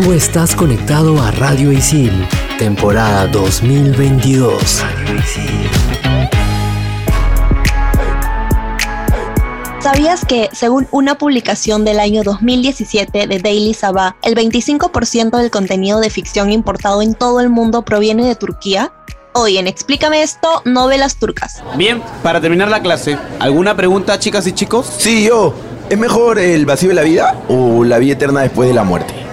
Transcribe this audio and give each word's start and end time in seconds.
Tú 0.00 0.12
estás 0.12 0.54
conectado 0.54 1.20
a 1.20 1.32
Radio 1.32 1.72
Isil, 1.72 2.12
temporada 2.56 3.26
2022. 3.26 4.84
¿Sabías 9.80 10.24
que, 10.24 10.50
según 10.52 10.86
una 10.92 11.18
publicación 11.18 11.84
del 11.84 11.98
año 11.98 12.22
2017 12.22 13.26
de 13.26 13.38
Daily 13.40 13.74
Sabah, 13.74 14.14
el 14.22 14.36
25% 14.36 15.36
del 15.36 15.50
contenido 15.50 15.98
de 15.98 16.10
ficción 16.10 16.52
importado 16.52 17.02
en 17.02 17.14
todo 17.14 17.40
el 17.40 17.48
mundo 17.48 17.84
proviene 17.84 18.24
de 18.24 18.36
Turquía? 18.36 18.92
Hoy 19.32 19.58
en 19.58 19.66
Explícame 19.66 20.22
esto, 20.22 20.62
novelas 20.64 21.16
turcas. 21.16 21.60
Bien, 21.76 22.00
para 22.22 22.40
terminar 22.40 22.68
la 22.68 22.82
clase, 22.82 23.18
¿alguna 23.40 23.76
pregunta, 23.76 24.16
chicas 24.20 24.46
y 24.46 24.52
chicos? 24.52 24.86
Sí, 24.96 25.24
yo. 25.24 25.54
¿Es 25.90 25.98
mejor 25.98 26.38
el 26.38 26.66
vacío 26.66 26.90
de 26.90 26.94
la 26.94 27.02
vida 27.02 27.34
o 27.48 27.82
la 27.82 27.98
vida 27.98 28.12
eterna 28.12 28.42
después 28.42 28.68
de 28.68 28.74
la 28.76 28.84
muerte? 28.84 29.27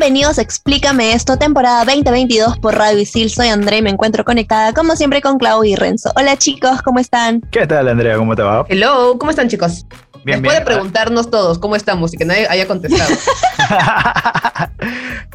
Bienvenidos 0.00 0.38
a 0.38 0.42
Explícame 0.42 1.12
esto, 1.12 1.36
temporada 1.36 1.84
2022 1.84 2.58
por 2.58 2.74
Radio 2.74 3.00
Isil. 3.00 3.28
Soy 3.28 3.48
André 3.48 3.76
y 3.76 3.82
me 3.82 3.90
encuentro 3.90 4.24
conectada 4.24 4.72
como 4.72 4.96
siempre 4.96 5.20
con 5.20 5.36
Clau 5.36 5.62
y 5.62 5.76
Renzo. 5.76 6.10
Hola 6.16 6.38
chicos, 6.38 6.80
¿cómo 6.80 7.00
están? 7.00 7.42
¿Qué 7.50 7.66
tal, 7.66 7.86
Andrea? 7.86 8.16
¿Cómo 8.16 8.34
te 8.34 8.40
va? 8.40 8.64
Hello, 8.70 9.18
¿cómo 9.18 9.28
están 9.28 9.50
chicos? 9.50 9.84
Bien, 10.24 10.42
Después 10.42 10.56
bien. 10.56 10.58
de 10.58 10.64
preguntarnos 10.66 11.30
todos 11.30 11.58
cómo 11.58 11.76
estamos 11.76 12.12
y 12.12 12.16
que 12.18 12.24
nadie 12.24 12.46
haya 12.48 12.66
contestado. 12.66 13.10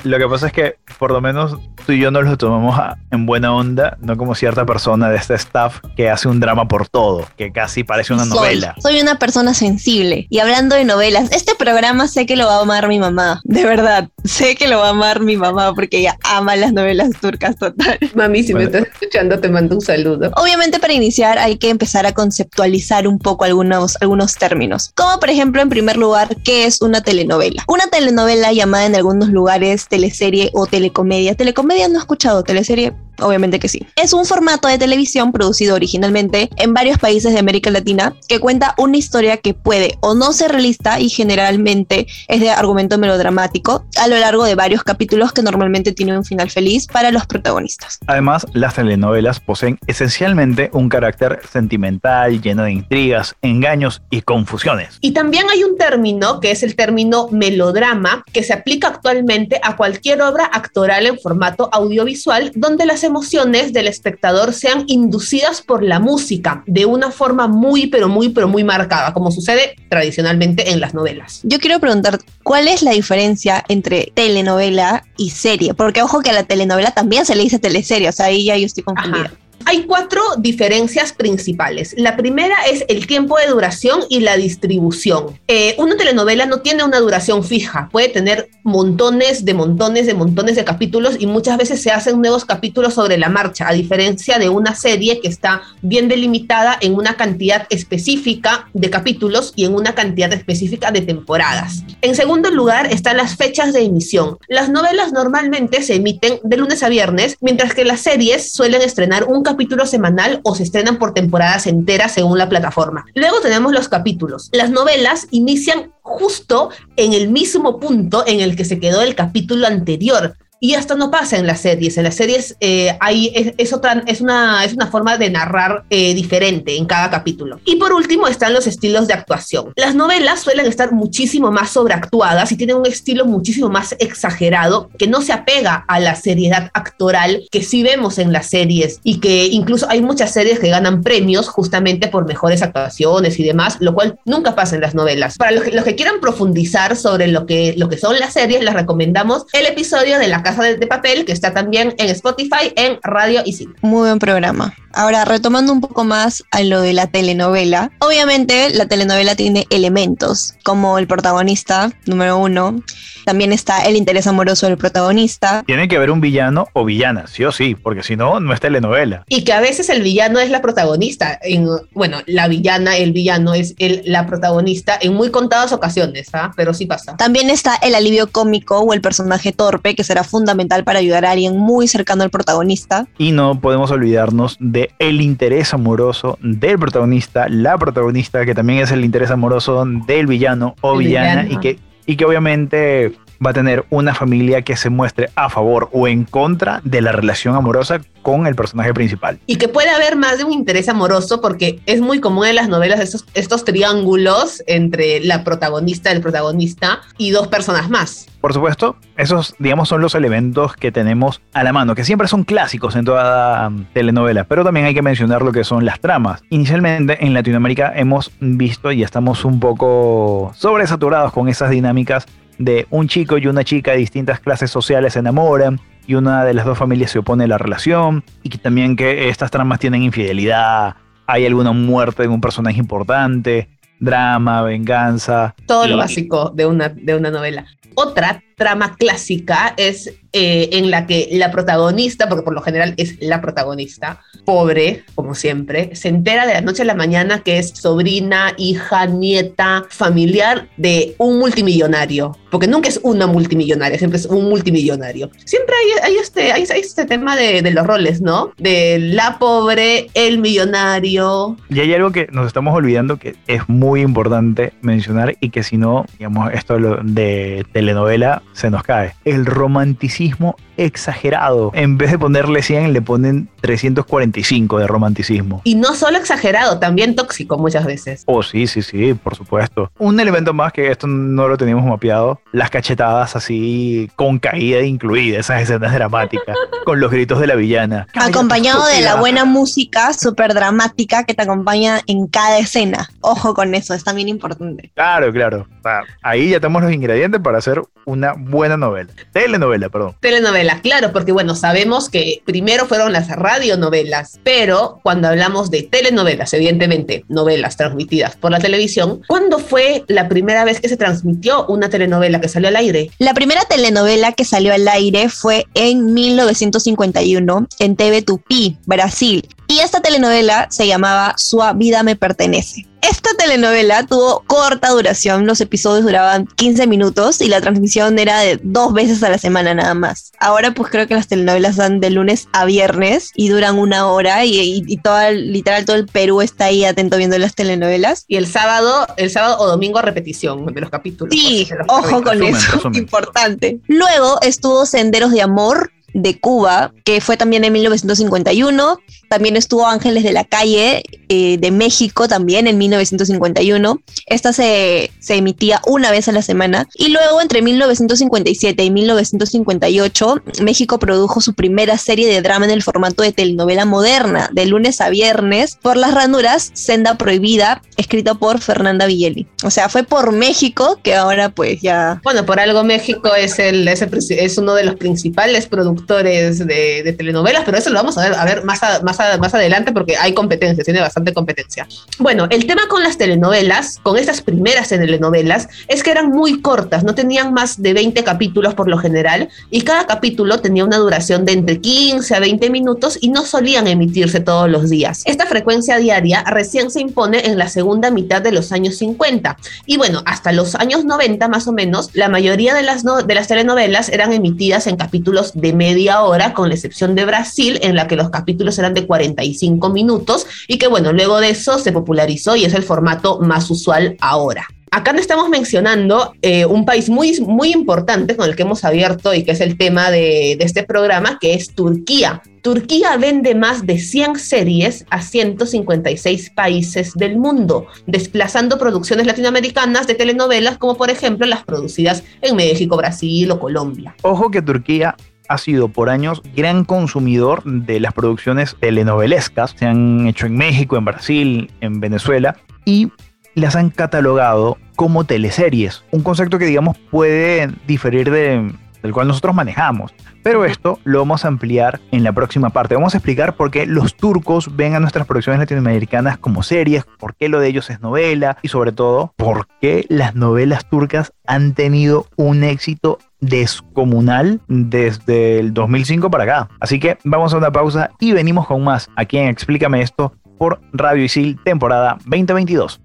lo 0.04 0.18
que 0.18 0.28
pasa 0.28 0.48
es 0.48 0.54
que 0.54 0.76
por 1.00 1.12
lo 1.12 1.22
menos 1.22 1.58
tú 1.86 1.92
y 1.94 2.00
yo 2.00 2.12
nos 2.12 2.26
lo 2.26 2.38
tomamos 2.38 2.78
a- 2.78 2.98
en 3.12 3.26
buena 3.26 3.54
onda, 3.54 3.98
no 4.02 4.18
como 4.18 4.36
cierta 4.36 4.66
persona 4.66 5.10
de 5.10 5.18
este 5.18 5.34
staff 5.36 5.80
que 5.96 6.10
hace 6.10 6.28
un 6.28 6.40
drama 6.40 6.68
por 6.68 6.88
todo, 6.88 7.28
que 7.38 7.52
casi 7.52 7.84
parece 7.84 8.14
una 8.14 8.26
Soy- 8.26 8.36
novela. 8.38 8.76
Soy 8.82 9.00
una 9.02 9.18
persona 9.20 9.54
sensible. 9.54 10.28
Y 10.30 10.40
hablando 10.40 10.76
de 10.76 10.86
novelas, 10.86 11.32
este 11.32 11.56
programa 11.56 12.08
sé 12.08 12.26
que 12.26 12.36
lo 12.36 12.46
va 12.46 12.58
a 12.58 12.62
amar 12.62 12.88
mi 12.88 13.00
mamá. 13.00 13.42
De 13.44 13.64
verdad, 13.66 14.10
sé 14.24 14.56
que 14.56 14.68
lo 14.68 14.80
va 14.80 14.88
a 14.88 14.92
amar 14.92 15.22
mi 15.22 15.38
mamá 15.38 15.74
porque 15.74 16.00
ella 16.00 16.18
ama 16.24 16.56
las 16.56 16.74
novelas 16.74 17.10
turcas 17.22 17.56
total. 17.58 17.98
Mami, 18.16 18.44
si 18.44 18.54
Bueno. 18.54 18.70
me 18.70 18.78
estás 18.78 18.94
escuchando, 18.94 19.40
te 19.40 19.50
mando 19.50 19.76
un 19.76 19.82
saludo. 19.82 20.32
Obviamente 20.38 20.80
para 20.80 20.94
iniciar 20.94 21.38
hay 21.40 21.58
que 21.58 21.70
empezar 21.70 22.06
a 22.06 22.14
conceptualizar 22.14 23.08
un 23.08 23.20
poco 23.20 23.46
algunos, 23.46 23.98
algunos 24.02 24.36
términos. 24.36 24.75
Como 24.96 25.20
por 25.20 25.30
ejemplo, 25.30 25.62
en 25.62 25.70
primer 25.70 25.98
lugar, 25.98 26.38
¿qué 26.44 26.66
es 26.66 26.82
una 26.82 27.02
telenovela? 27.02 27.64
Una 27.68 27.88
telenovela 27.88 28.52
llamada 28.54 28.86
en 28.86 28.96
algunos 28.96 29.30
lugares 29.30 29.88
teleserie 29.88 30.50
o 30.54 30.66
telecomedia. 30.68 31.36
Telecomedia 31.36 31.88
no 31.88 31.96
he 31.96 32.00
escuchado, 32.00 32.44
teleserie 32.44 32.94
Obviamente 33.22 33.60
que 33.60 33.70
sí. 33.70 33.86
Es 33.96 34.14
un 34.14 34.26
formato 34.26 34.68
de 34.68 34.78
televisión 34.78 35.32
producido 35.32 35.76
originalmente 35.76 36.50
en 36.58 36.74
varios 36.74 36.98
países 36.98 37.34
de 37.34 37.40
América 37.40 37.72
Latina 37.72 38.16
que 38.28 38.40
cuenta 38.40 38.74
una 38.78 38.98
historia 38.98 39.38
que 39.38 39.54
puede 39.54 39.98
o 40.02 40.16
no 40.16 40.34
ser 40.34 40.52
realista 40.52 41.00
y 41.00 41.10
generalmente 41.10 42.08
es 42.28 42.42
de 42.42 42.50
argumento 42.50 42.98
melodramático 42.98 43.86
a 44.00 44.08
lo 44.08 44.18
largo 44.18 44.44
de 44.44 44.56
varios 44.56 44.84
capítulos 44.84 45.34
que 45.34 45.42
normalmente 45.42 45.92
tienen 45.92 46.18
un 46.18 46.26
final 46.26 46.50
feliz 46.50 46.88
para 46.88 47.12
los 47.12 47.26
protagonistas. 47.26 48.00
Además, 48.08 48.46
las 48.54 48.76
telenovelas 48.76 49.40
poseen 49.40 49.80
esencialmente 49.88 50.70
un 50.74 50.90
carácter 50.90 51.40
sentimental, 51.52 52.42
lleno 52.42 52.64
de 52.64 52.72
intrigas, 52.72 53.36
engaños 53.42 54.02
y 54.10 54.22
confusiones. 54.22 54.98
Y 55.02 55.12
también 55.12 55.46
hay 55.52 55.64
un 55.64 55.78
término 55.78 56.40
que 56.40 56.52
es 56.52 56.64
el 56.64 56.76
término 56.76 57.28
melodrama 57.32 58.24
que 58.32 58.44
se 58.44 58.54
aplica 58.54 58.88
actualmente 58.88 59.60
a 59.64 59.76
cualquier 59.76 60.22
obra 60.22 60.46
actoral 60.46 61.06
en 61.06 61.20
formato 61.20 61.70
audiovisual 61.72 62.52
donde 62.56 62.86
las 62.86 63.04
emociones 63.06 63.74
del 63.74 63.88
espectador 63.88 64.54
sean 64.54 64.84
inducidas 64.88 65.62
por 65.62 65.84
la 65.84 66.00
música 66.00 66.64
de 66.66 66.86
una 66.86 67.12
forma 67.12 67.48
muy 67.48 67.88
pero 67.88 68.08
muy 68.08 68.30
pero 68.30 68.48
muy 68.48 68.64
marcada 68.64 69.14
como 69.14 69.32
sucede 69.32 69.76
tradicionalmente 69.90 70.72
en 70.72 70.80
las 70.80 70.94
novelas. 70.94 71.42
Yo 71.44 71.60
quiero 71.60 71.80
preguntar, 71.80 72.20
¿cuál 72.44 72.68
es 72.68 72.82
la 72.82 72.92
diferencia 72.92 73.64
entre 73.68 74.12
telenovela 74.14 75.06
y 75.18 75.30
serie? 75.30 75.74
Porque 75.74 76.02
ojo 76.02 76.22
que 76.22 76.32
a 76.32 76.34
la 76.34 76.44
telenovela 76.44 76.92
también 76.92 77.26
se 77.26 77.36
le 77.36 77.44
dice 77.44 77.60
teleserie, 77.60 78.10
o 78.10 78.12
sea, 78.12 78.28
ahí 78.28 78.46
ya 78.46 78.58
yo 78.58 78.66
estoy 78.66 78.84
confundida. 78.84 79.26
Ajá. 79.26 79.45
Hay 79.68 79.86
cuatro 79.86 80.22
diferencias 80.38 81.12
principales. 81.12 81.96
La 81.98 82.16
primera 82.16 82.56
es 82.72 82.86
el 82.88 83.08
tiempo 83.08 83.36
de 83.40 83.48
duración 83.48 84.02
y 84.10 84.20
la 84.20 84.38
distribución. 84.38 85.40
Eh, 85.48 85.74
una 85.80 85.98
telenovela 85.98 86.46
no 86.46 86.60
tiene 86.60 86.84
una 86.84 87.00
duración 87.00 87.44
fija, 87.44 87.90
puede 87.92 88.10
tener 88.10 88.48
montones 88.62 89.44
de 89.44 89.56
montones 89.56 90.06
de 90.06 90.14
montones 90.14 90.56
de 90.56 90.66
capítulos 90.66 91.16
y 91.18 91.26
muchas 91.26 91.58
veces 91.58 91.82
se 91.82 91.90
hacen 91.90 92.22
nuevos 92.22 92.46
capítulos 92.46 92.94
sobre 92.94 93.18
la 93.18 93.30
marcha, 93.30 93.68
a 93.68 93.74
diferencia 93.74 94.38
de 94.38 94.50
una 94.50 94.76
serie 94.76 95.20
que 95.20 95.28
está 95.28 95.64
bien 95.82 96.08
delimitada 96.08 96.78
en 96.80 96.94
una 96.94 97.18
cantidad 97.18 97.66
específica 97.72 98.70
de 98.74 98.92
capítulos 98.92 99.52
y 99.56 99.66
en 99.66 99.74
una 99.74 99.96
cantidad 99.96 100.32
específica 100.32 100.92
de 100.92 101.02
temporadas. 101.02 101.84
En 102.02 102.14
segundo 102.14 102.52
lugar 102.52 102.94
están 102.94 103.18
las 103.18 103.36
fechas 103.36 103.74
de 103.74 103.82
emisión. 103.82 104.38
Las 104.48 104.70
novelas 104.70 105.12
normalmente 105.12 105.82
se 105.82 105.96
emiten 105.96 106.40
de 106.44 106.58
lunes 106.58 106.84
a 106.84 106.90
viernes, 106.90 107.38
mientras 107.42 107.74
que 107.74 107.84
las 107.84 108.02
series 108.02 108.52
suelen 108.52 108.84
estrenar 108.84 109.24
un 109.24 109.42
capítulo 109.42 109.55
semanal 109.86 110.42
o 110.44 110.56
se 110.56 110.64
estrenan 110.64 110.98
por 110.98 111.14
temporadas 111.14 111.68
enteras 111.68 112.14
según 112.14 112.38
la 112.38 112.50
plataforma. 112.50 113.06
Luego 113.16 113.40
tenemos 113.42 113.72
los 113.72 113.90
capítulos. 113.90 114.50
Las 114.54 114.70
novelas 114.70 115.28
inician 115.32 115.94
justo 116.02 116.70
en 116.98 117.14
el 117.14 117.30
mismo 117.30 117.80
punto 117.80 118.24
en 118.28 118.40
el 118.40 118.56
que 118.56 118.66
se 118.66 118.80
quedó 118.80 119.02
el 119.02 119.16
capítulo 119.16 119.68
anterior. 119.68 120.38
Y 120.60 120.74
esto 120.74 120.96
no 120.96 121.12
pasa 121.12 121.38
en 121.38 121.48
las 121.48 121.62
series. 121.62 121.98
En 121.98 122.04
las 122.06 122.16
series 122.16 122.56
eh, 122.60 122.98
hay, 123.00 123.32
es, 123.36 123.54
es 123.58 123.74
otra, 123.74 124.04
es, 124.08 124.22
una, 124.22 124.64
es 124.64 124.74
una 124.74 124.88
forma 124.88 125.18
de 125.18 125.30
narrar 125.30 125.84
eh, 125.90 126.14
diferente 126.14 126.76
en 126.78 126.86
cada 126.86 127.10
capítulo. 127.10 127.60
Y 127.66 127.76
por 127.76 127.94
último 127.94 128.28
están 128.28 128.54
los 128.54 128.68
estilos 128.68 129.08
de 129.08 129.14
actuación. 129.14 129.74
Las 129.76 129.96
novelas 129.96 130.42
suelen 130.42 130.66
estar 130.66 130.92
muchísimo 130.92 131.52
más 131.52 131.72
sobreactuadas 131.72 132.52
y 132.52 132.58
tienen 132.58 132.78
un 132.78 132.86
estilo 132.86 133.26
muchísimo 133.26 133.70
más 133.70 133.96
exagerado 134.00 134.90
que 134.98 135.08
no 135.08 135.22
se 135.22 135.34
apega 135.34 135.86
a 135.88 136.00
la 136.00 136.16
seriedad 136.16 136.72
actoral 136.74 137.44
que 137.52 137.64
sí 137.64 137.84
vemos 137.84 138.18
en 138.18 138.32
las 138.32 138.48
series 138.48 139.00
y 139.04 139.20
que 139.20 139.46
incluso 139.48 139.88
hay 139.90 140.02
muchas 140.02 140.32
series 140.32 140.60
que 140.60 140.70
ganan 140.70 141.04
premios 141.04 141.50
justamente 141.50 142.08
por 142.08 142.26
mejores 142.26 142.62
actuaciones 142.62 143.40
y 143.40 143.44
demás, 143.44 143.78
lo 143.80 143.94
cual 143.94 144.20
nunca 144.26 144.56
pasa 144.56 144.76
en 144.76 144.82
las 144.82 144.96
novelas. 144.96 145.38
Para 145.38 145.52
los 145.52 145.64
que, 145.64 145.72
los 145.72 145.84
que 145.84 145.96
quieran 145.96 146.20
profundizar 146.22 146.96
sobre 146.96 147.28
lo 147.28 147.46
que, 147.46 147.76
lo 147.78 147.90
que 147.90 147.98
son 147.98 148.18
las 148.20 148.34
series, 148.34 148.64
les 148.64 148.74
recomendamos 148.74 149.46
el 149.54 149.66
episodio 149.66 150.18
de 150.18 150.28
La 150.28 150.44
Casa 150.46 150.62
de, 150.62 150.78
de 150.78 150.86
Papel 150.86 151.26
que 151.26 151.32
está 151.32 151.54
también 151.54 151.96
en 151.98 152.10
Spotify, 152.10 152.72
en 152.76 153.00
Radio 153.02 153.42
y 153.44 153.54
Cine. 153.54 153.74
Muy 153.82 154.02
buen 154.02 154.20
programa. 154.20 154.76
Ahora, 154.94 155.26
retomando 155.26 155.74
un 155.74 155.82
poco 155.82 156.04
más 156.04 156.44
a 156.52 156.62
lo 156.62 156.82
de 156.82 156.94
la 156.94 157.08
telenovela, 157.08 157.92
obviamente 158.00 158.70
la 158.70 158.86
telenovela 158.86 159.36
tiene 159.36 159.66
elementos 159.72 160.54
como 160.64 161.00
el 161.00 161.08
protagonista, 161.08 161.92
número 162.06 162.38
uno, 162.38 162.82
también 163.26 163.52
está 163.52 163.82
el 163.82 163.96
interés 163.98 164.28
amoroso 164.28 164.68
del 164.68 164.78
protagonista. 164.78 165.64
Tiene 165.66 165.88
que 165.88 165.98
haber 165.98 166.12
un 166.12 166.22
villano 166.22 166.68
o 166.74 166.86
villana, 166.86 167.26
sí 167.28 167.44
o 167.44 167.52
sí, 167.52 167.76
porque 167.76 168.04
si 168.04 168.16
no, 168.16 168.40
no 168.40 168.54
es 168.54 168.60
telenovela. 168.60 169.26
Y 169.28 169.44
que 169.44 169.52
a 169.52 169.60
veces 169.60 169.90
el 169.90 170.04
villano 170.04 170.40
es 170.40 170.52
la 170.52 170.62
protagonista. 170.62 171.40
En, 171.42 171.68
bueno, 171.92 172.20
la 172.28 172.48
villana, 172.48 172.96
el 172.98 173.12
villano 173.12 173.56
es 173.56 173.74
el, 173.80 174.04
la 174.06 174.28
protagonista 174.28 174.98
en 175.02 175.16
muy 175.16 175.32
contadas 175.32 175.74
ocasiones, 175.74 176.30
¿ah? 176.34 176.52
pero 176.56 176.74
sí 176.76 176.86
pasa. 176.86 177.18
También 177.18 177.50
está 177.50 177.76
el 177.82 177.96
alivio 177.96 178.32
cómico 178.32 178.80
o 178.80 178.94
el 178.94 179.02
personaje 179.02 179.52
torpe, 179.52 179.96
que 179.96 180.04
será 180.04 180.24
fundamental 180.36 180.84
para 180.84 181.00
ayudar 181.00 181.24
a 181.24 181.32
alguien 181.32 181.58
muy 181.58 181.88
cercano 181.88 182.24
al 182.24 182.30
protagonista. 182.30 183.08
Y 183.18 183.32
no 183.32 183.58
podemos 183.62 183.90
olvidarnos 183.90 184.58
de 184.60 184.90
el 185.00 185.22
interés 185.22 185.74
amoroso 185.74 186.38
del 186.42 186.78
protagonista, 186.78 187.48
la 187.48 187.78
protagonista, 187.78 188.46
que 188.46 188.54
también 188.54 188.80
es 188.80 188.92
el 188.92 189.06
interés 189.06 189.32
amoroso 189.32 189.86
del 190.08 190.28
villano 190.28 190.76
o 190.82 191.00
El 191.00 191.08
villana, 191.08 191.44
villano. 191.44 191.58
y 191.58 191.62
que, 191.62 191.80
y 192.06 192.18
que 192.18 192.26
obviamente 192.26 193.14
va 193.44 193.52
a 193.52 193.54
tener 193.54 193.86
una 193.90 194.14
familia 194.14 194.62
que 194.62 194.76
se 194.76 194.90
muestre 194.90 195.30
a 195.36 195.50
favor 195.50 195.90
o 195.92 196.08
en 196.08 196.26
contra 196.26 196.82
de 196.84 197.02
la 197.02 197.12
relación 197.12 197.56
amorosa 197.56 198.02
con 198.22 198.48
el 198.48 198.56
personaje 198.56 198.94
principal. 198.94 199.40
Y 199.46 199.58
que 199.58 199.68
puede 199.68 199.90
haber 199.90 200.16
más 200.16 200.38
de 200.38 200.44
un 200.44 200.52
interés 200.52 200.90
amoroso 200.90 201.42
porque 201.42 201.80
es 201.86 202.02
muy 202.02 202.20
común 202.20 202.48
en 202.48 202.56
las 202.56 202.70
novelas 202.70 203.00
estos, 203.00 203.26
estos 203.34 203.66
triángulos 203.66 204.64
entre 204.68 205.20
la 205.20 205.44
protagonista, 205.44 206.12
el 206.12 206.22
protagonista 206.22 207.02
y 207.18 207.32
dos 207.32 207.48
personas 207.48 207.90
más. 207.90 208.28
Por 208.42 208.54
supuesto, 208.54 208.96
esos, 209.18 209.56
digamos, 209.58 209.90
son 209.90 210.02
los 210.02 210.14
elementos 210.14 210.76
que 210.76 210.92
tenemos 210.92 211.42
a 211.54 211.64
la 211.64 211.74
mano, 211.74 211.96
que 211.96 212.04
siempre 212.04 212.28
son 212.28 212.44
clásicos 212.44 212.96
en 212.96 213.04
toda 213.04 213.70
um, 213.70 213.86
telenovela, 213.94 214.44
pero 214.44 214.64
también 214.64 214.86
hay 214.86 214.94
que 214.94 215.02
mencionar 215.02 215.42
lo 215.42 215.52
que 215.52 215.64
son 215.64 215.84
las 215.84 216.00
tramas. 216.00 216.44
Inicialmente 216.52 217.26
en 217.26 217.34
Latinoamérica 217.34 217.92
hemos 217.96 218.32
visto 218.40 218.92
y 218.92 219.02
estamos 219.02 219.46
un 219.46 219.60
poco 219.60 220.52
sobresaturados 220.56 221.32
con 221.32 221.50
esas 221.50 221.72
dinámicas 221.72 222.28
de 222.58 222.88
un 222.90 223.08
chico 223.08 223.38
y 223.38 223.48
una 223.48 223.64
chica 223.64 223.92
de 223.92 223.98
distintas 223.98 224.40
clases 224.40 224.72
sociales 224.72 225.14
se 225.14 225.20
enamoran 225.20 225.80
y 226.08 226.16
una 226.16 226.46
de 226.46 226.54
las 226.54 226.66
dos 226.66 226.78
familias 226.78 227.12
se 227.12 227.20
opone 227.20 227.46
a 227.46 227.48
la 227.48 227.58
relación 227.58 228.24
y 228.44 228.50
que 228.50 228.58
también 228.58 228.96
que 228.96 229.30
estas 229.30 229.52
tramas 229.52 229.80
tienen 229.80 230.04
infidelidad, 230.04 230.96
hay 231.28 231.46
alguna 231.46 231.72
muerte 231.72 232.24
de 232.24 232.28
un 232.28 232.42
personaje 232.42 232.80
importante, 232.80 233.70
drama, 234.00 234.62
venganza. 234.62 235.56
Todo 235.66 235.88
lo 235.88 235.98
básico 235.98 236.52
de 236.52 236.66
una, 236.66 236.90
de 236.90 237.16
una 237.16 237.32
novela. 237.32 237.66
Otra 237.96 238.44
trama 238.56 238.96
clásica 238.96 239.74
es 239.78 240.14
eh, 240.38 240.78
en 240.78 240.92
la 240.92 241.08
que 241.08 241.30
la 241.32 241.50
protagonista, 241.50 242.28
porque 242.28 242.44
por 242.44 242.54
lo 242.54 242.62
general 242.62 242.94
es 242.98 243.16
la 243.22 243.42
protagonista, 243.42 244.22
pobre, 244.44 245.06
como 245.16 245.34
siempre, 245.34 245.96
se 245.96 246.10
entera 246.10 246.46
de 246.46 246.54
la 246.54 246.60
noche 246.60 246.82
a 246.82 246.86
la 246.86 246.94
mañana 246.94 247.40
que 247.40 247.58
es 247.58 247.70
sobrina, 247.70 248.54
hija, 248.58 249.06
nieta, 249.06 249.86
familiar 249.90 250.68
de 250.76 251.16
un 251.20 251.40
multimillonario. 251.40 252.38
Porque 252.52 252.68
nunca 252.68 252.90
es 252.90 253.00
una 253.02 253.28
multimillonaria, 253.28 253.98
siempre 253.98 254.20
es 254.20 254.26
un 254.26 254.50
multimillonario. 254.50 255.30
Siempre 255.46 255.74
hay, 255.76 256.12
hay 256.12 256.18
este, 256.18 256.52
hay, 256.52 256.64
este 256.64 257.06
tema 257.06 257.38
de, 257.38 257.62
de 257.62 257.72
los 257.72 257.88
roles, 257.88 258.22
¿no? 258.22 258.52
De 258.58 259.00
la 259.00 259.40
pobre, 259.40 260.08
el 260.14 260.40
millonario. 260.40 261.56
Y 261.70 261.80
hay 261.80 261.94
algo 261.94 262.12
que 262.12 262.28
nos 262.32 262.48
estamos 262.48 262.76
olvidando 262.76 263.18
que 263.18 263.36
es 263.48 263.68
muy 263.70 264.02
importante 264.02 264.74
mencionar 264.82 265.38
y 265.40 265.50
que 265.50 265.64
si 265.64 265.78
no, 265.78 266.06
digamos, 266.18 266.54
esto 266.54 266.78
de 267.04 267.66
telenovela 267.72 268.42
se 268.54 268.70
nos 268.70 268.84
cae. 268.84 269.16
El 269.26 269.46
romanticismo 269.46 270.56
exagerado. 270.78 271.72
En 271.74 271.98
vez 271.98 272.12
de 272.12 272.20
ponerle 272.20 272.62
100, 272.62 272.94
le 272.94 273.02
ponen 273.02 273.50
345 273.62 274.80
de 274.80 274.88
romanticismo. 274.88 275.62
Y 275.64 275.76
no 275.76 275.96
solo 275.96 276.18
exagerado, 276.18 276.80
también 276.80 277.16
tóxico 277.16 277.58
muchas 277.58 277.86
veces. 277.86 278.24
Oh, 278.26 278.44
sí, 278.44 278.68
sí, 278.68 278.82
sí, 278.82 279.14
por 279.14 279.36
supuesto. 279.36 279.92
Un 279.98 280.20
elemento 280.20 280.54
más 280.54 280.74
que 280.74 280.92
esto 280.92 281.08
no 281.08 281.48
lo 281.48 281.58
teníamos 281.58 281.86
mapeado, 281.86 282.40
las 282.52 282.70
cachetadas 282.70 283.36
así 283.36 284.10
con 284.16 284.40
caída 284.40 284.82
incluida, 284.82 285.40
esas 285.40 285.62
escenas 285.62 285.94
dramáticas, 285.94 286.56
con 286.86 287.00
los 287.00 287.12
gritos 287.12 287.40
de 287.40 287.48
la 287.48 287.56
villana. 287.56 288.08
Acompañado 288.14 288.86
de 288.88 289.02
la 289.02 289.16
buena 289.16 289.46
música 289.46 290.14
súper 290.14 290.54
dramática 290.54 291.24
que 291.24 291.34
te 291.34 291.44
acompaña 291.44 292.02
en 292.08 292.28
cada 292.28 292.58
escena. 292.60 293.10
Ojo 293.22 293.54
con 293.54 293.76
eso, 293.76 293.94
es 293.94 294.04
también 294.04 294.30
importante. 294.30 294.92
Claro, 294.96 295.32
claro. 295.32 295.68
O 295.80 295.82
sea, 295.82 296.02
ahí 296.22 296.50
ya 296.50 296.60
tenemos 296.60 296.84
los 296.84 296.92
ingredientes 296.92 297.42
para 297.42 297.58
hacer 297.58 297.82
una 298.06 298.34
buena 298.34 298.78
novela. 298.78 299.12
Telenovela, 299.32 299.90
perdón. 299.90 300.16
Telenovela, 300.20 300.65
claro, 300.82 301.12
porque 301.12 301.32
bueno, 301.32 301.56
sabemos 301.56 302.10
que 302.10 302.42
primero 302.46 302.86
fueron 302.86 303.14
las 303.14 303.30
radionovelas, 303.30 304.40
pero 304.44 305.00
cuando 305.04 305.28
hablamos 305.28 305.72
de 305.72 305.84
telenovelas, 305.84 306.54
evidentemente, 306.54 307.26
novelas 307.28 307.78
transmitidas 307.78 308.36
por 308.36 308.52
la 308.52 308.60
televisión, 308.60 309.22
¿cuándo 309.28 309.60
fue 309.60 310.04
la 310.08 310.28
primera 310.28 310.66
vez 310.66 310.80
que 310.80 310.90
se 310.90 310.98
transmitió 310.98 311.66
una 311.68 311.90
telenovela 311.90 312.42
que 312.42 312.50
salió 312.50 312.70
al 312.70 312.76
aire? 312.76 313.12
La 313.20 313.34
primera 313.34 313.62
telenovela 313.66 314.32
que 314.32 314.46
salió 314.46 314.74
al 314.74 314.88
aire 314.88 315.30
fue 315.30 315.66
en 315.74 316.14
1951 316.14 317.68
en 317.80 317.96
TV 317.96 318.22
Tupi, 318.22 318.78
Brasil. 318.86 319.48
Y 319.68 319.80
esta 319.80 320.02
telenovela 320.02 320.68
se 320.70 320.88
llamaba 320.88 321.34
Sua 321.38 321.74
vida 321.74 322.04
me 322.04 322.16
pertenece. 322.16 322.86
Esta 323.10 323.30
telenovela 323.38 324.04
tuvo 324.08 324.44
corta 324.48 324.90
duración, 324.90 325.46
los 325.46 325.62
episodios 325.62 326.06
duraban 326.06 326.48
15 326.48 326.88
minutos 326.88 327.40
y 327.40 327.48
la 327.48 327.62
transmisión 327.62 328.18
era 328.18 328.40
de 328.40 328.60
dos 328.64 328.94
veces 328.94 329.22
a 329.22 329.30
la 329.30 329.38
semana 329.38 329.76
nada 329.76 329.94
más. 329.94 330.32
Ahora 330.40 330.72
pues 330.72 330.90
creo 330.90 331.08
que 331.08 331.14
las 331.14 331.28
telenovelas 331.28 331.76
dan 331.76 332.00
de 332.00 332.10
lunes 332.10 332.48
a 332.52 332.66
viernes 332.66 333.30
y 333.36 333.50
duran 333.50 333.78
una 333.78 334.08
hora 334.08 334.44
y, 334.46 334.60
y, 334.60 334.84
y 334.88 334.98
toda, 334.98 335.30
literal 335.30 335.86
todo 335.86 335.98
el 335.98 336.08
Perú 336.08 336.42
está 336.42 336.66
ahí 336.66 336.84
atento 336.84 337.18
viendo 337.18 337.38
las 337.38 337.54
telenovelas. 337.54 338.26
Y 338.28 338.38
el 338.38 338.48
sábado, 338.48 339.06
el 339.18 339.30
sábado 339.30 339.58
o 339.60 339.68
domingo 339.68 340.02
repetición 340.02 340.66
de 340.66 340.82
los 340.82 340.90
capítulos. 340.90 341.32
Sí, 341.32 341.68
los 341.78 341.88
ojo 341.88 342.24
con 342.24 342.40
Resumen, 342.40 342.56
eso, 342.56 342.72
resumen. 342.78 343.02
importante. 343.02 343.80
Luego 343.86 344.40
estuvo 344.42 344.88
Senderos 344.88 345.32
de 345.32 345.44
Amor 345.44 345.92
de 346.16 346.40
Cuba, 346.40 346.94
que 347.04 347.20
fue 347.20 347.36
también 347.38 347.66
en 347.66 347.74
1951. 347.74 349.00
También 349.30 349.58
estuvo 349.58 349.86
Ángeles 349.86 350.24
de 350.24 350.32
la 350.32 350.46
Calle 350.46 351.04
eh, 351.28 351.58
de 351.60 351.72
México, 351.72 352.28
también 352.28 352.68
en 352.68 352.78
1951. 352.78 354.00
Esta 354.28 354.54
se, 354.54 355.12
se 355.20 355.36
emitía 355.36 355.82
una 355.86 356.12
vez 356.12 356.30
a 356.30 356.32
la 356.32 356.42
semana. 356.42 356.88
Y 356.96 357.10
luego, 357.10 357.42
entre 357.42 357.62
1957 357.62 358.84
y 358.84 358.92
1958, 358.92 360.36
México 360.62 361.00
produjo 361.00 361.42
su 361.42 361.54
primera 361.54 361.98
serie 361.98 362.28
de 362.28 362.42
drama 362.42 362.66
en 362.66 362.72
el 362.72 362.82
formato 362.82 363.22
de 363.22 363.34
telenovela 363.34 363.84
moderna, 363.84 364.50
de 364.54 364.66
lunes 364.68 365.02
a 365.02 365.10
viernes, 365.10 365.78
por 365.82 365.98
las 365.98 366.14
ranuras 366.14 366.72
Senda 366.74 367.18
Prohibida, 367.18 367.82
escrita 367.98 368.36
por 368.36 368.62
Fernanda 368.62 369.06
Villeli. 369.06 369.48
O 369.64 369.70
sea, 369.70 369.90
fue 369.90 370.04
por 370.04 370.32
México 370.32 371.00
que 371.04 371.16
ahora 371.16 371.50
pues 371.50 371.82
ya... 371.82 372.22
Bueno, 372.24 372.46
por 372.46 372.62
algo 372.62 372.86
México 372.86 373.36
es, 373.36 373.60
el, 373.60 373.86
es, 373.90 374.02
es 374.02 374.58
uno 374.58 374.76
de 374.76 374.86
los 374.86 374.96
principales 374.96 375.68
productores 375.68 376.05
de, 376.06 377.04
de 377.04 377.14
telenovelas, 377.14 377.64
pero 377.66 377.78
eso 377.78 377.90
lo 377.90 377.96
vamos 377.96 378.18
a 378.18 378.24
ver, 378.24 378.34
a 378.34 378.46
ver 378.46 378.64
más, 378.64 378.82
a- 378.84 379.02
más, 379.02 379.20
a- 379.20 379.38
más 379.38 379.54
adelante 379.54 379.92
porque 379.92 380.16
hay 380.18 380.34
competencia, 380.34 380.84
tiene 380.84 381.00
bastante 381.02 381.34
competencia. 381.34 381.88
Bueno, 382.20 382.48
el 382.50 382.66
tema 382.68 382.88
con 382.88 383.04
las 383.04 383.18
telenovelas, 383.18 384.00
con 384.04 384.18
estas 384.18 384.42
primeras 384.42 384.90
telenovelas, 384.90 385.68
es 385.88 386.04
que 386.04 386.12
eran 386.12 386.30
muy 386.30 386.62
cortas, 386.62 387.04
no 387.04 387.16
tenían 387.16 387.54
más 387.54 387.82
de 387.82 387.94
20 387.94 388.24
capítulos 388.24 388.74
por 388.74 388.88
lo 388.88 388.98
general 388.98 389.50
y 389.70 389.82
cada 389.82 390.06
capítulo 390.08 390.60
tenía 390.60 390.84
una 390.86 390.98
duración 390.98 391.46
de 391.46 391.54
entre 391.54 391.80
15 391.82 392.36
a 392.36 392.40
20 392.40 392.70
minutos 392.70 393.18
y 393.22 393.30
no 393.30 393.46
solían 393.46 393.88
emitirse 393.88 394.40
todos 394.40 394.70
los 394.70 394.90
días. 394.90 395.22
Esta 395.26 395.46
frecuencia 395.46 395.98
diaria 395.98 396.44
recién 396.44 396.92
se 396.92 397.02
impone 397.02 397.46
en 397.46 397.58
la 397.58 397.68
segunda 397.68 398.12
mitad 398.12 398.42
de 398.42 398.52
los 398.52 398.72
años 398.72 398.98
50 398.98 399.58
y 399.86 399.98
bueno, 399.98 400.22
hasta 400.26 400.52
los 400.52 400.76
años 400.76 401.06
90 401.06 401.48
más 401.48 401.68
o 401.68 401.72
menos, 401.74 402.10
la 402.14 402.30
mayoría 402.30 402.74
de 402.74 402.84
las, 402.84 403.04
no- 403.04 403.22
de 403.22 403.36
las 403.36 403.48
telenovelas 403.48 404.10
eran 404.10 404.34
emitidas 404.34 404.88
en 404.88 404.96
capítulos 404.98 405.52
de 405.54 405.74
media 405.96 406.24
hora, 406.24 406.54
con 406.54 406.68
la 406.68 406.76
excepción 406.76 407.16
de 407.16 407.24
Brasil, 407.24 407.80
en 407.82 407.96
la 407.96 408.06
que 408.06 408.18
los 408.18 408.30
capítulos 408.30 408.78
eran 408.78 408.94
de 408.94 409.08
45 409.08 409.90
minutos 409.90 410.46
y 410.68 410.78
que 410.78 410.88
bueno, 410.88 411.14
luego 411.14 411.40
de 411.40 411.50
eso 411.50 411.80
se 411.80 411.94
popularizó 411.94 412.58
y 412.58 412.66
es 412.66 412.74
el 412.74 412.84
formato 412.84 413.40
más 413.40 413.72
usual 413.72 414.18
ahora. 414.20 414.68
Acá 414.92 415.14
no 415.14 415.20
estamos 415.20 415.50
mencionando 415.50 416.34
eh, 416.42 416.66
un 416.66 416.86
país 416.86 417.10
muy, 417.10 417.40
muy 417.40 417.72
importante 417.72 418.36
con 418.36 418.50
el 418.50 418.56
que 418.56 418.64
hemos 418.64 418.84
abierto 418.84 419.34
y 419.34 419.44
que 419.44 419.52
es 419.52 419.62
el 419.62 419.78
tema 419.78 420.12
de, 420.12 420.56
de 420.60 420.66
este 420.66 420.84
programa, 420.84 421.38
que 421.40 421.54
es 421.54 421.74
Turquía. 421.74 422.42
Turquía 422.62 423.16
vende 423.18 423.56
más 423.56 423.86
de 423.86 424.00
100 424.00 424.40
series 424.40 425.06
a 425.10 425.22
156 425.22 426.50
países 426.50 427.14
del 427.14 427.38
mundo, 427.38 427.88
desplazando 428.06 428.78
producciones 428.78 429.28
latinoamericanas 429.28 430.08
de 430.08 430.16
telenovelas 430.16 430.78
como 430.78 430.96
por 430.96 431.10
ejemplo 431.10 431.46
las 431.46 431.64
producidas 431.64 432.24
en 432.42 432.56
México, 432.56 432.98
Brasil 432.98 433.52
o 433.52 433.60
Colombia. 433.60 434.16
Ojo 434.24 434.50
que 434.50 434.62
Turquía 434.62 435.16
ha 435.48 435.58
sido 435.58 435.90
por 435.90 436.10
años 436.10 436.42
gran 436.56 436.86
consumidor 436.86 437.64
de 437.64 438.00
las 438.00 438.14
producciones 438.14 438.76
telenovelescas. 438.80 439.76
Se 439.78 439.86
han 439.86 440.28
hecho 440.28 440.46
en 440.46 440.58
México, 440.58 440.98
en 440.98 441.06
Brasil, 441.06 441.72
en 441.82 442.00
Venezuela 442.00 442.56
y 442.86 443.12
las 443.54 443.76
han 443.76 443.90
catalogado 443.90 444.78
como 444.96 445.24
teleseries. 445.24 446.04
Un 446.12 446.24
concepto 446.24 446.60
que 446.60 446.66
digamos 446.66 446.98
puede 447.10 447.70
diferir 447.88 448.32
de, 448.32 448.72
del 449.06 449.14
cual 449.14 449.28
nosotros 449.28 449.56
manejamos. 449.56 450.14
Pero 450.44 450.66
esto 450.66 451.00
lo 451.04 451.20
vamos 451.20 451.46
a 451.46 451.48
ampliar 451.48 452.02
en 452.12 452.24
la 452.24 452.34
próxima 452.34 452.70
parte. 452.70 452.96
Vamos 452.96 453.14
a 453.14 453.18
explicar 453.18 453.56
por 453.56 453.72
qué 453.72 453.86
los 453.86 454.16
turcos 454.16 454.76
ven 454.76 454.96
a 454.96 455.00
nuestras 455.00 455.26
producciones 455.26 455.60
latinoamericanas 455.60 456.38
como 456.38 456.64
series, 456.64 457.06
por 457.18 457.36
qué 457.36 457.50
lo 457.50 457.60
de 457.60 457.68
ellos 457.68 457.90
es 457.90 458.02
novela 458.02 458.58
y 458.62 458.68
sobre 458.68 458.92
todo 458.92 459.34
por 459.38 459.68
qué 459.80 460.06
las 460.10 460.36
novelas 460.36 460.90
turcas 460.90 461.34
han 461.48 461.74
tenido 461.74 462.28
un 462.36 462.64
éxito 462.64 463.20
descomunal 463.40 464.62
desde 464.68 465.60
el 465.60 465.74
2005 465.74 466.30
para 466.30 466.44
acá. 466.44 466.70
Así 466.80 467.00
que 467.00 467.18
vamos 467.24 467.54
a 467.54 467.58
una 467.58 467.72
pausa 467.72 468.12
y 468.20 468.34
venimos 468.34 468.68
con 468.68 468.84
más 468.84 469.10
aquí 469.16 469.38
en 469.38 469.48
Explícame 469.48 470.02
esto 470.02 470.34
por 470.58 470.82
Radio 470.94 471.24
Isil 471.24 471.60
temporada 471.64 472.18
2022. 472.26 473.02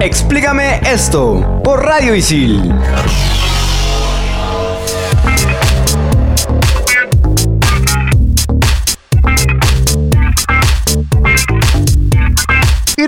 Explícame 0.00 0.80
esto 0.84 1.60
por 1.64 1.84
Radio 1.84 2.14
Isil. 2.14 2.72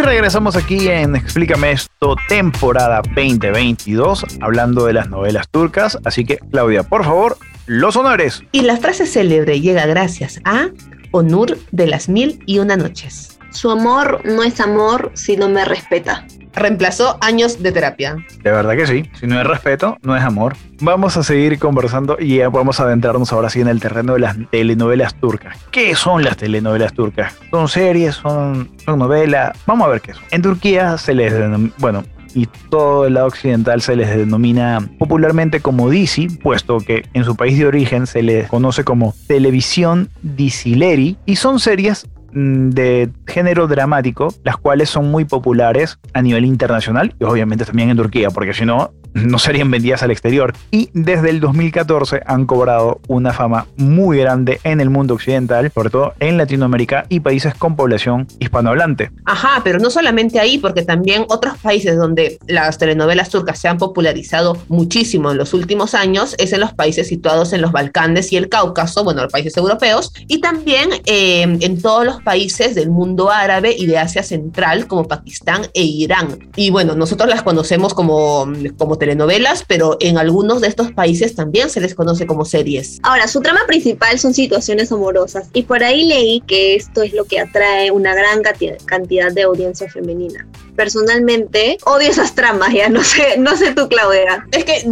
Regresamos 0.02 0.56
aquí 0.56 0.88
en 0.88 1.16
Explícame 1.16 1.72
esto, 1.72 2.16
temporada 2.28 3.02
2022, 3.14 4.24
hablando 4.40 4.86
de 4.86 4.92
las 4.92 5.08
novelas 5.08 5.48
turcas. 5.48 5.98
Así 6.04 6.24
que, 6.24 6.38
Claudia, 6.50 6.82
por 6.82 7.04
favor, 7.04 7.36
los 7.66 7.96
honores. 7.96 8.42
Y 8.52 8.62
la 8.62 8.76
frase 8.76 9.06
célebre 9.06 9.60
llega 9.60 9.86
gracias 9.86 10.40
a 10.44 10.68
Onur 11.12 11.58
de 11.72 11.86
las 11.86 12.08
Mil 12.08 12.42
y 12.46 12.58
Una 12.58 12.76
Noches. 12.76 13.38
Su 13.50 13.70
amor 13.70 14.22
no 14.24 14.42
es 14.42 14.60
amor 14.60 15.10
si 15.14 15.36
no 15.36 15.48
me 15.48 15.64
respeta. 15.64 16.26
Reemplazó 16.54 17.16
años 17.20 17.62
de 17.62 17.72
terapia. 17.72 18.16
De 18.42 18.50
verdad 18.50 18.76
que 18.76 18.86
sí. 18.86 19.10
Si 19.18 19.26
no 19.26 19.40
es 19.40 19.46
respeto, 19.46 19.98
no 20.02 20.16
es 20.16 20.22
amor. 20.22 20.56
Vamos 20.80 21.16
a 21.16 21.22
seguir 21.22 21.58
conversando 21.58 22.16
y 22.18 22.38
vamos 22.40 22.80
a 22.80 22.84
adentrarnos 22.84 23.32
ahora 23.32 23.50
sí 23.50 23.60
en 23.60 23.68
el 23.68 23.80
terreno 23.80 24.14
de 24.14 24.20
las 24.20 24.36
telenovelas 24.50 25.14
turcas. 25.14 25.56
¿Qué 25.70 25.94
son 25.94 26.24
las 26.24 26.36
telenovelas 26.36 26.92
turcas? 26.92 27.34
¿Son 27.50 27.68
series? 27.68 28.16
¿Son, 28.16 28.70
novelas? 28.86 29.56
Vamos 29.66 29.86
a 29.86 29.90
ver 29.90 30.00
qué 30.00 30.14
son. 30.14 30.22
En 30.30 30.42
Turquía 30.42 30.98
se 30.98 31.14
les 31.14 31.32
denomina, 31.32 31.72
bueno, 31.78 32.04
y 32.34 32.46
todo 32.70 33.06
el 33.06 33.14
lado 33.14 33.26
occidental 33.26 33.80
se 33.82 33.96
les 33.96 34.08
denomina 34.08 34.88
popularmente 34.98 35.60
como 35.60 35.90
Disi, 35.90 36.28
puesto 36.28 36.78
que 36.78 37.04
en 37.14 37.24
su 37.24 37.36
país 37.36 37.58
de 37.58 37.66
origen 37.66 38.06
se 38.06 38.22
les 38.22 38.48
conoce 38.48 38.84
como 38.84 39.14
televisión 39.26 40.08
disileri 40.22 41.16
y 41.26 41.36
son 41.36 41.58
series 41.58 42.06
de 42.32 43.10
género 43.26 43.66
dramático, 43.66 44.32
las 44.44 44.56
cuales 44.56 44.90
son 44.90 45.10
muy 45.10 45.24
populares 45.24 45.98
a 46.14 46.22
nivel 46.22 46.44
internacional 46.44 47.14
y 47.18 47.24
obviamente 47.24 47.64
también 47.64 47.90
en 47.90 47.96
Turquía, 47.96 48.30
porque 48.30 48.54
si 48.54 48.64
no, 48.64 48.92
no 49.14 49.38
serían 49.38 49.70
vendidas 49.70 50.02
al 50.02 50.10
exterior. 50.10 50.54
Y 50.70 50.90
desde 50.92 51.30
el 51.30 51.40
2014 51.40 52.22
han 52.26 52.46
cobrado 52.46 53.00
una 53.08 53.32
fama 53.32 53.66
muy 53.76 54.18
grande 54.18 54.60
en 54.64 54.80
el 54.80 54.90
mundo 54.90 55.14
occidental, 55.14 55.70
sobre 55.72 55.90
todo 55.90 56.14
en 56.20 56.36
Latinoamérica 56.36 57.06
y 57.08 57.20
países 57.20 57.54
con 57.54 57.76
población 57.76 58.26
hispanohablante. 58.38 59.10
Ajá, 59.24 59.60
pero 59.64 59.78
no 59.78 59.90
solamente 59.90 60.38
ahí, 60.38 60.58
porque 60.58 60.82
también 60.82 61.24
otros 61.28 61.58
países 61.58 61.96
donde 61.96 62.38
las 62.46 62.78
telenovelas 62.78 63.30
turcas 63.30 63.58
se 63.58 63.68
han 63.68 63.78
popularizado 63.78 64.56
muchísimo 64.68 65.30
en 65.30 65.38
los 65.38 65.54
últimos 65.54 65.94
años 65.94 66.34
es 66.38 66.52
en 66.52 66.60
los 66.60 66.72
países 66.72 67.08
situados 67.08 67.52
en 67.52 67.60
los 67.62 67.72
Balcanes 67.72 68.32
y 68.32 68.36
el 68.36 68.48
Cáucaso, 68.48 69.04
bueno, 69.04 69.22
los 69.22 69.32
países 69.32 69.56
europeos, 69.56 70.12
y 70.28 70.40
también 70.40 70.90
eh, 71.06 71.42
en 71.42 71.80
todos 71.80 72.04
los 72.04 72.22
países 72.22 72.74
del 72.74 72.90
mundo 72.90 73.30
árabe 73.30 73.74
y 73.76 73.86
de 73.86 73.98
Asia 73.98 74.22
Central, 74.22 74.86
como 74.86 75.08
Pakistán 75.08 75.66
e 75.74 75.82
Irán. 75.82 76.50
Y 76.56 76.70
bueno, 76.70 76.94
nosotros 76.94 77.28
las 77.28 77.42
conocemos 77.42 77.94
como, 77.94 78.50
como 78.76 78.98
telenovelas, 79.00 79.64
pero 79.66 79.96
en 79.98 80.16
algunos 80.16 80.60
de 80.60 80.68
estos 80.68 80.92
países 80.92 81.34
también 81.34 81.68
se 81.70 81.80
les 81.80 81.96
conoce 81.96 82.26
como 82.26 82.44
series. 82.44 83.00
Ahora, 83.02 83.26
su 83.26 83.40
trama 83.40 83.62
principal 83.66 84.20
son 84.20 84.32
situaciones 84.32 84.92
amorosas 84.92 85.48
y 85.52 85.64
por 85.64 85.82
ahí 85.82 86.04
leí 86.04 86.40
que 86.46 86.76
esto 86.76 87.02
es 87.02 87.12
lo 87.12 87.24
que 87.24 87.40
atrae 87.40 87.90
una 87.90 88.14
gran 88.14 88.42
cantidad- 88.42 89.32
de 89.32 89.42
audiencia 89.42 89.88
femenina. 89.90 90.46
Personalmente, 90.76 91.78
odio 91.84 92.08
esas 92.10 92.34
tramas, 92.34 92.72
ya 92.72 92.88
no 92.88 93.02
sé, 93.02 93.38
no 93.38 93.56
sé 93.56 93.74
tú, 93.74 93.88
Claudia. 93.88 94.46
Es 94.52 94.64
que 94.64 94.84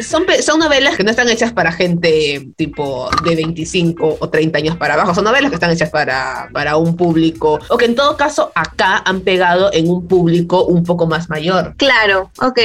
son, 0.00 0.26
son 0.40 0.58
novelas 0.58 0.96
que 0.96 1.04
no 1.04 1.10
están 1.10 1.28
hechas 1.28 1.52
para 1.52 1.72
gente 1.72 2.48
tipo 2.56 3.08
de 3.24 3.36
25 3.36 4.18
o 4.20 4.28
30 4.28 4.58
años 4.58 4.76
para 4.76 4.94
abajo, 4.94 5.14
son 5.14 5.24
novelas 5.24 5.50
que 5.50 5.56
están 5.56 5.70
hechas 5.70 5.90
para, 5.90 6.48
para 6.52 6.76
un 6.76 6.96
público, 6.96 7.58
o 7.68 7.76
que 7.76 7.86
en 7.86 7.94
todo 7.94 8.16
caso 8.16 8.52
acá 8.54 9.02
han 9.04 9.20
pegado 9.20 9.72
en 9.72 9.88
un 9.88 10.06
público 10.06 10.64
un 10.64 10.84
poco 10.84 11.06
más 11.06 11.28
mayor. 11.28 11.74
Claro, 11.76 12.30
ok, 12.40 12.58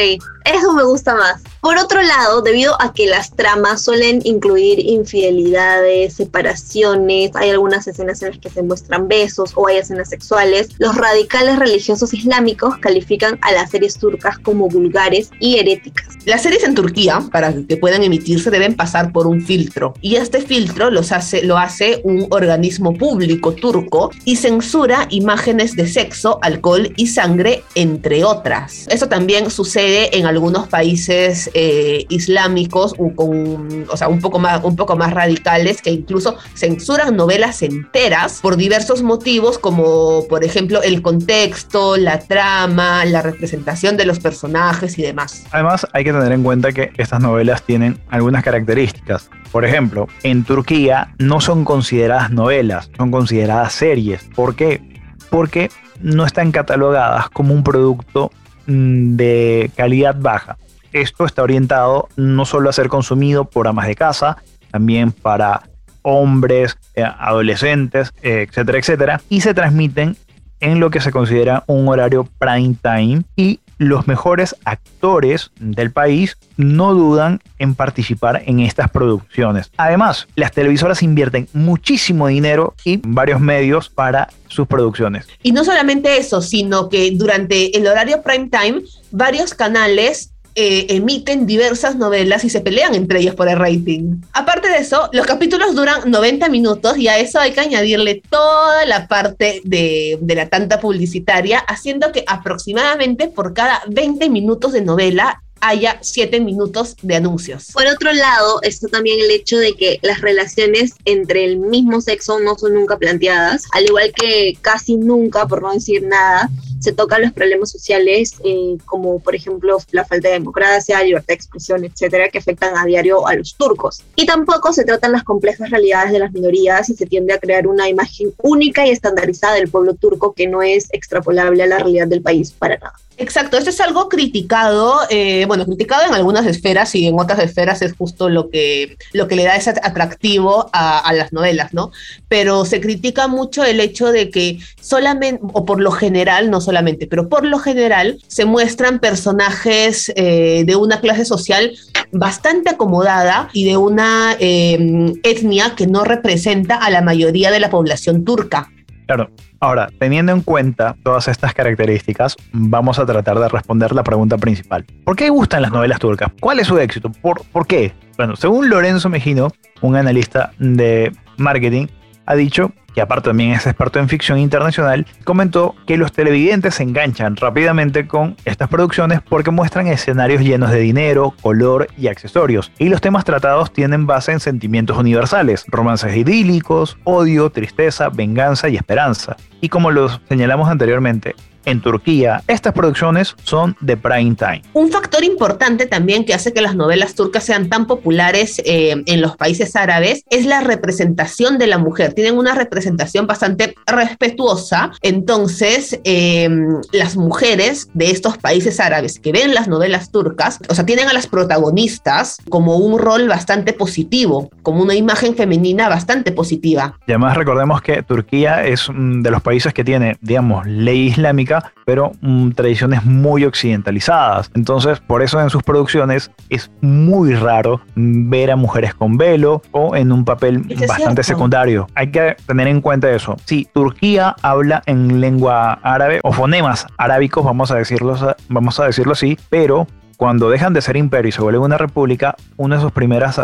eso 0.45 0.73
me 0.73 0.83
gusta 0.83 1.15
más. 1.15 1.41
Por 1.61 1.77
otro 1.77 2.01
lado, 2.01 2.41
debido 2.41 2.75
a 2.81 2.91
que 2.91 3.05
las 3.05 3.35
tramas 3.35 3.83
suelen 3.83 4.21
incluir 4.23 4.79
infidelidades, 4.79 6.15
separaciones, 6.15 7.29
hay 7.35 7.51
algunas 7.51 7.87
escenas 7.87 8.19
en 8.23 8.29
las 8.29 8.39
que 8.39 8.49
se 8.49 8.63
muestran 8.63 9.07
besos 9.07 9.51
o 9.53 9.67
hay 9.67 9.77
escenas 9.77 10.09
sexuales, 10.09 10.69
los 10.79 10.95
radicales 10.95 11.59
religiosos 11.59 12.15
islámicos 12.15 12.77
califican 12.79 13.37
a 13.43 13.51
las 13.51 13.69
series 13.69 13.93
turcas 13.99 14.39
como 14.39 14.69
vulgares 14.69 15.29
y 15.39 15.59
heréticas. 15.59 16.07
Las 16.25 16.41
series 16.41 16.63
en 16.63 16.73
Turquía, 16.73 17.21
para 17.31 17.53
que 17.53 17.77
puedan 17.77 18.03
emitirse, 18.03 18.49
deben 18.49 18.75
pasar 18.75 19.11
por 19.11 19.27
un 19.27 19.41
filtro. 19.41 19.93
Y 20.01 20.15
este 20.15 20.41
filtro 20.41 20.89
los 20.89 21.11
hace, 21.11 21.43
lo 21.43 21.59
hace 21.59 22.01
un 22.03 22.25
organismo 22.31 22.95
público 22.95 23.53
turco 23.53 24.09
y 24.25 24.35
censura 24.35 25.07
imágenes 25.11 25.75
de 25.75 25.87
sexo, 25.87 26.39
alcohol 26.41 26.91
y 26.97 27.05
sangre, 27.05 27.63
entre 27.75 28.23
otras. 28.23 28.87
Eso 28.89 29.07
también 29.07 29.51
sucede 29.51 30.17
en 30.17 30.25
algunos 30.25 30.67
países 30.67 31.50
eh, 31.53 32.05
islámicos, 32.09 32.93
o, 32.97 33.13
con, 33.15 33.85
o 33.89 33.97
sea, 33.97 34.07
un 34.07 34.19
poco, 34.19 34.39
más, 34.39 34.63
un 34.63 34.75
poco 34.75 34.95
más 34.95 35.13
radicales, 35.13 35.81
que 35.81 35.91
incluso 35.91 36.37
censuran 36.55 37.15
novelas 37.15 37.61
enteras 37.61 38.39
por 38.41 38.57
diversos 38.57 39.03
motivos, 39.03 39.57
como 39.57 40.25
por 40.27 40.43
ejemplo 40.43 40.81
el 40.81 41.01
contexto, 41.01 41.97
la 41.97 42.19
trama, 42.19 43.05
la 43.05 43.21
representación 43.21 43.97
de 43.97 44.05
los 44.05 44.19
personajes 44.19 44.97
y 44.97 45.01
demás. 45.01 45.45
Además, 45.51 45.87
hay 45.93 46.03
que 46.03 46.11
tener 46.11 46.31
en 46.31 46.43
cuenta 46.43 46.71
que 46.71 46.91
estas 46.97 47.21
novelas 47.21 47.63
tienen 47.63 47.99
algunas 48.09 48.43
características. 48.43 49.29
Por 49.51 49.65
ejemplo, 49.65 50.07
en 50.23 50.43
Turquía 50.43 51.13
no 51.17 51.41
son 51.41 51.65
consideradas 51.65 52.31
novelas, 52.31 52.89
son 52.97 53.11
consideradas 53.11 53.73
series. 53.73 54.23
¿Por 54.35 54.55
qué? 54.55 54.81
Porque 55.29 55.69
no 55.99 56.25
están 56.25 56.51
catalogadas 56.51 57.29
como 57.29 57.53
un 57.53 57.63
producto 57.63 58.31
mm, 58.67 59.15
de 59.15 59.71
calidad 59.75 60.15
baja. 60.17 60.57
Esto 60.93 61.25
está 61.25 61.43
orientado 61.43 62.09
no 62.15 62.45
solo 62.45 62.69
a 62.69 62.73
ser 62.73 62.89
consumido 62.89 63.45
por 63.45 63.67
amas 63.67 63.87
de 63.87 63.95
casa, 63.95 64.37
también 64.71 65.11
para 65.11 65.63
hombres, 66.01 66.77
eh, 66.95 67.03
adolescentes, 67.03 68.13
eh, 68.21 68.47
etcétera, 68.49 68.79
etcétera, 68.79 69.21
y 69.29 69.41
se 69.41 69.53
transmiten 69.53 70.17
en 70.59 70.79
lo 70.79 70.89
que 70.89 71.01
se 71.01 71.11
considera 71.11 71.63
un 71.67 71.87
horario 71.87 72.27
prime 72.39 72.75
time 72.81 73.23
y 73.35 73.59
los 73.77 74.07
mejores 74.07 74.55
actores 74.63 75.49
del 75.59 75.91
país 75.91 76.37
no 76.55 76.93
dudan 76.93 77.39
en 77.57 77.73
participar 77.73 78.43
en 78.45 78.59
estas 78.59 78.91
producciones. 78.91 79.71
Además, 79.75 80.27
las 80.35 80.51
televisoras 80.51 81.01
invierten 81.01 81.47
muchísimo 81.53 82.27
dinero 82.27 82.75
y 82.85 83.01
varios 83.03 83.39
medios 83.39 83.89
para 83.89 84.29
sus 84.47 84.67
producciones. 84.67 85.25
Y 85.41 85.51
no 85.51 85.63
solamente 85.63 86.17
eso, 86.17 86.43
sino 86.43 86.89
que 86.89 87.09
durante 87.15 87.75
el 87.75 87.87
horario 87.87 88.21
prime 88.21 88.49
time, 88.49 88.83
varios 89.09 89.55
canales 89.55 90.30
eh, 90.55 90.87
emiten 90.89 91.45
diversas 91.45 91.95
novelas 91.95 92.43
y 92.43 92.49
se 92.49 92.61
pelean 92.61 92.93
entre 92.95 93.19
ellos 93.19 93.35
por 93.35 93.47
el 93.47 93.57
rating. 93.57 94.17
Aparte 94.33 94.69
de 94.69 94.77
eso, 94.77 95.09
los 95.13 95.25
capítulos 95.25 95.75
duran 95.75 96.09
90 96.09 96.49
minutos 96.49 96.97
y 96.97 97.07
a 97.07 97.19
eso 97.19 97.39
hay 97.39 97.51
que 97.51 97.61
añadirle 97.61 98.21
toda 98.29 98.85
la 98.85 99.07
parte 99.07 99.61
de, 99.63 100.17
de 100.21 100.35
la 100.35 100.49
tanta 100.49 100.79
publicitaria, 100.79 101.59
haciendo 101.59 102.11
que 102.11 102.23
aproximadamente 102.27 103.27
por 103.27 103.53
cada 103.53 103.81
20 103.87 104.29
minutos 104.29 104.73
de 104.73 104.81
novela 104.81 105.41
haya 105.61 105.99
7 106.01 106.41
minutos 106.41 106.95
de 107.01 107.15
anuncios. 107.15 107.69
Por 107.71 107.85
otro 107.85 108.11
lado, 108.11 108.59
está 108.63 108.87
también 108.87 109.19
el 109.21 109.31
hecho 109.31 109.57
de 109.57 109.75
que 109.75 109.99
las 110.01 110.19
relaciones 110.21 110.95
entre 111.05 111.45
el 111.45 111.57
mismo 111.57 112.01
sexo 112.01 112.39
no 112.39 112.57
son 112.57 112.73
nunca 112.73 112.97
planteadas, 112.97 113.63
al 113.71 113.85
igual 113.85 114.11
que 114.13 114.57
casi 114.61 114.97
nunca, 114.97 115.47
por 115.47 115.61
no 115.61 115.71
decir 115.71 116.03
nada, 116.03 116.49
se 116.81 116.91
tocan 116.91 117.21
los 117.21 117.31
problemas 117.31 117.71
sociales 117.71 118.33
eh, 118.43 118.77
como 118.85 119.19
por 119.19 119.35
ejemplo 119.35 119.77
la 119.91 120.03
falta 120.03 120.27
de 120.27 120.35
democracia, 120.35 121.01
libertad 121.03 121.27
de 121.27 121.33
expresión, 121.35 121.85
etcétera, 121.85 122.29
que 122.29 122.39
afectan 122.39 122.77
a 122.77 122.85
diario 122.85 123.27
a 123.27 123.35
los 123.35 123.55
turcos. 123.55 124.03
Y 124.15 124.25
tampoco 124.25 124.73
se 124.73 124.83
tratan 124.83 125.11
las 125.11 125.23
complejas 125.23 125.69
realidades 125.69 126.11
de 126.11 126.19
las 126.19 126.31
minorías 126.31 126.89
y 126.89 126.95
se 126.95 127.05
tiende 127.05 127.33
a 127.33 127.39
crear 127.39 127.67
una 127.67 127.87
imagen 127.87 128.33
única 128.41 128.85
y 128.85 128.89
estandarizada 128.89 129.55
del 129.55 129.69
pueblo 129.69 129.93
turco 129.93 130.33
que 130.33 130.47
no 130.47 130.61
es 130.61 130.87
extrapolable 130.91 131.63
a 131.63 131.67
la 131.67 131.77
realidad 131.77 132.07
del 132.07 132.21
país 132.21 132.51
para 132.51 132.77
nada. 132.77 132.95
Exacto, 133.21 133.55
esto 133.57 133.69
es 133.69 133.79
algo 133.79 134.09
criticado, 134.09 135.01
eh, 135.11 135.45
bueno, 135.45 135.65
criticado 135.65 136.07
en 136.07 136.13
algunas 136.15 136.47
esferas 136.47 136.95
y 136.95 137.05
en 137.05 137.19
otras 137.19 137.37
esferas 137.39 137.83
es 137.83 137.93
justo 137.93 138.29
lo 138.29 138.49
que, 138.49 138.97
lo 139.13 139.27
que 139.27 139.35
le 139.35 139.43
da 139.43 139.55
ese 139.55 139.69
atractivo 139.69 140.71
a, 140.73 140.97
a, 140.97 141.13
las 141.13 141.31
novelas, 141.31 141.71
¿no? 141.71 141.91
Pero 142.29 142.65
se 142.65 142.81
critica 142.81 143.27
mucho 143.27 143.63
el 143.63 143.79
hecho 143.79 144.11
de 144.11 144.31
que 144.31 144.57
solamente, 144.81 145.39
o 145.53 145.65
por 145.65 145.79
lo 145.81 145.91
general, 145.91 146.49
no 146.49 146.61
solamente, 146.61 146.70
pero 147.09 147.29
por 147.29 147.45
lo 147.45 147.59
general 147.59 148.17
se 148.27 148.45
muestran 148.45 148.99
personajes 148.99 150.11
eh, 150.15 150.63
de 150.65 150.75
una 150.75 150.99
clase 150.99 151.25
social 151.25 151.71
bastante 152.11 152.69
acomodada 152.69 153.49
y 153.53 153.65
de 153.65 153.77
una 153.77 154.35
eh, 154.39 155.13
etnia 155.23 155.75
que 155.75 155.87
no 155.87 156.03
representa 156.03 156.75
a 156.75 156.89
la 156.89 157.01
mayoría 157.01 157.51
de 157.51 157.59
la 157.59 157.69
población 157.69 158.23
turca. 158.25 158.69
Claro. 159.05 159.29
Ahora, 159.63 159.89
teniendo 159.99 160.31
en 160.31 160.41
cuenta 160.41 160.95
todas 161.03 161.27
estas 161.27 161.53
características, 161.53 162.35
vamos 162.51 162.97
a 162.97 163.05
tratar 163.05 163.37
de 163.37 163.47
responder 163.47 163.93
la 163.93 164.03
pregunta 164.03 164.35
principal. 164.39 164.83
¿Por 165.03 165.15
qué 165.15 165.29
gustan 165.29 165.61
las 165.61 165.71
novelas 165.71 165.99
turcas? 165.99 166.31
¿Cuál 166.39 166.59
es 166.59 166.67
su 166.67 166.79
éxito? 166.79 167.11
¿Por, 167.21 167.43
¿por 167.51 167.67
qué? 167.67 167.93
Bueno, 168.17 168.35
según 168.35 168.69
Lorenzo 168.69 169.07
Mejino, 169.09 169.49
un 169.81 169.95
analista 169.95 170.51
de 170.57 171.11
marketing, 171.37 171.85
ha 172.31 172.35
dicho, 172.35 172.71
que 172.95 173.01
aparte 173.01 173.29
también 173.29 173.51
es 173.51 173.67
experto 173.67 173.99
en 173.99 174.09
ficción 174.09 174.39
internacional, 174.39 175.05
comentó 175.23 175.75
que 175.85 175.97
los 175.97 176.11
televidentes 176.11 176.75
se 176.75 176.83
enganchan 176.83 177.35
rápidamente 177.35 178.07
con 178.07 178.37
estas 178.45 178.69
producciones 178.69 179.21
porque 179.21 179.51
muestran 179.51 179.87
escenarios 179.87 180.41
llenos 180.41 180.71
de 180.71 180.79
dinero, 180.79 181.33
color 181.41 181.87
y 181.97 182.07
accesorios. 182.07 182.71
Y 182.79 182.89
los 182.89 183.01
temas 183.01 183.25
tratados 183.25 183.73
tienen 183.73 184.07
base 184.07 184.31
en 184.31 184.39
sentimientos 184.39 184.97
universales, 184.97 185.65
romances 185.67 186.15
idílicos, 186.15 186.97
odio, 187.03 187.49
tristeza, 187.49 188.09
venganza 188.09 188.69
y 188.69 188.77
esperanza. 188.77 189.35
Y 189.59 189.69
como 189.69 189.91
los 189.91 190.21
señalamos 190.29 190.69
anteriormente, 190.69 191.35
en 191.65 191.81
Turquía, 191.81 192.43
estas 192.47 192.73
producciones 192.73 193.35
son 193.43 193.75
de 193.81 193.97
prime 193.97 194.35
time. 194.35 194.61
Un 194.73 194.91
factor 194.91 195.23
importante 195.23 195.85
también 195.85 196.25
que 196.25 196.33
hace 196.33 196.53
que 196.53 196.61
las 196.61 196.75
novelas 196.75 197.15
turcas 197.15 197.43
sean 197.43 197.69
tan 197.69 197.87
populares 197.87 198.61
eh, 198.65 199.03
en 199.05 199.21
los 199.21 199.37
países 199.37 199.75
árabes 199.75 200.23
es 200.29 200.45
la 200.45 200.61
representación 200.61 201.57
de 201.57 201.67
la 201.67 201.77
mujer. 201.77 202.13
Tienen 202.13 202.37
una 202.37 202.55
representación 202.55 203.27
bastante 203.27 203.75
respetuosa. 203.85 204.91
Entonces, 205.01 205.99
eh, 206.03 206.49
las 206.91 207.15
mujeres 207.15 207.89
de 207.93 208.11
estos 208.11 208.37
países 208.37 208.79
árabes 208.79 209.19
que 209.19 209.31
ven 209.31 209.53
las 209.53 209.67
novelas 209.67 210.11
turcas, 210.11 210.59
o 210.69 210.75
sea, 210.75 210.85
tienen 210.85 211.07
a 211.09 211.13
las 211.13 211.27
protagonistas 211.27 212.37
como 212.49 212.77
un 212.77 212.99
rol 212.99 213.27
bastante 213.27 213.73
positivo, 213.73 214.49
como 214.63 214.81
una 214.81 214.95
imagen 214.95 215.35
femenina 215.35 215.89
bastante 215.89 216.31
positiva. 216.31 216.97
Y 217.07 217.11
además 217.11 217.37
recordemos 217.37 217.81
que 217.81 218.03
Turquía 218.03 218.65
es 218.65 218.87
de 218.93 219.31
los 219.31 219.41
países 219.41 219.73
que 219.73 219.83
tiene, 219.83 220.17
digamos, 220.21 220.65
ley 220.65 221.07
islámica, 221.07 221.50
pero 221.85 222.11
mm, 222.21 222.51
tradiciones 222.51 223.03
muy 223.03 223.45
occidentalizadas. 223.45 224.51
Entonces, 224.55 224.99
por 224.99 225.21
eso 225.21 225.41
en 225.41 225.49
sus 225.49 225.63
producciones 225.63 226.31
es 226.49 226.71
muy 226.81 227.33
raro 227.33 227.81
ver 227.95 228.51
a 228.51 228.55
mujeres 228.55 228.93
con 228.93 229.17
velo 229.17 229.61
o 229.71 229.95
en 229.95 230.11
un 230.11 230.25
papel 230.25 230.63
bastante 230.87 231.23
secundario. 231.23 231.87
Hay 231.95 232.11
que 232.11 232.35
tener 232.47 232.67
en 232.67 232.81
cuenta 232.81 233.09
eso. 233.11 233.35
Si 233.45 233.65
Turquía 233.65 234.35
habla 234.41 234.81
en 234.85 235.21
lengua 235.21 235.79
árabe 235.83 236.19
o 236.23 236.31
fonemas 236.31 236.87
arábicos, 236.97 237.43
vamos 237.43 237.71
a 237.71 237.75
decirlo, 237.75 238.17
vamos 238.49 238.79
a 238.79 238.85
decirlo 238.85 239.13
así, 239.13 239.37
pero 239.49 239.87
cuando 240.21 240.51
dejan 240.51 240.71
de 240.73 240.83
ser 240.83 240.97
imperio 240.97 241.29
y 241.29 241.31
se 241.31 241.41
vuelven 241.41 241.63
una 241.63 241.79
república, 241.79 242.35
una 242.55 242.75
de 242.75 242.81
sus 242.83 242.91
primeras 242.91 243.39
eh, 243.39 243.41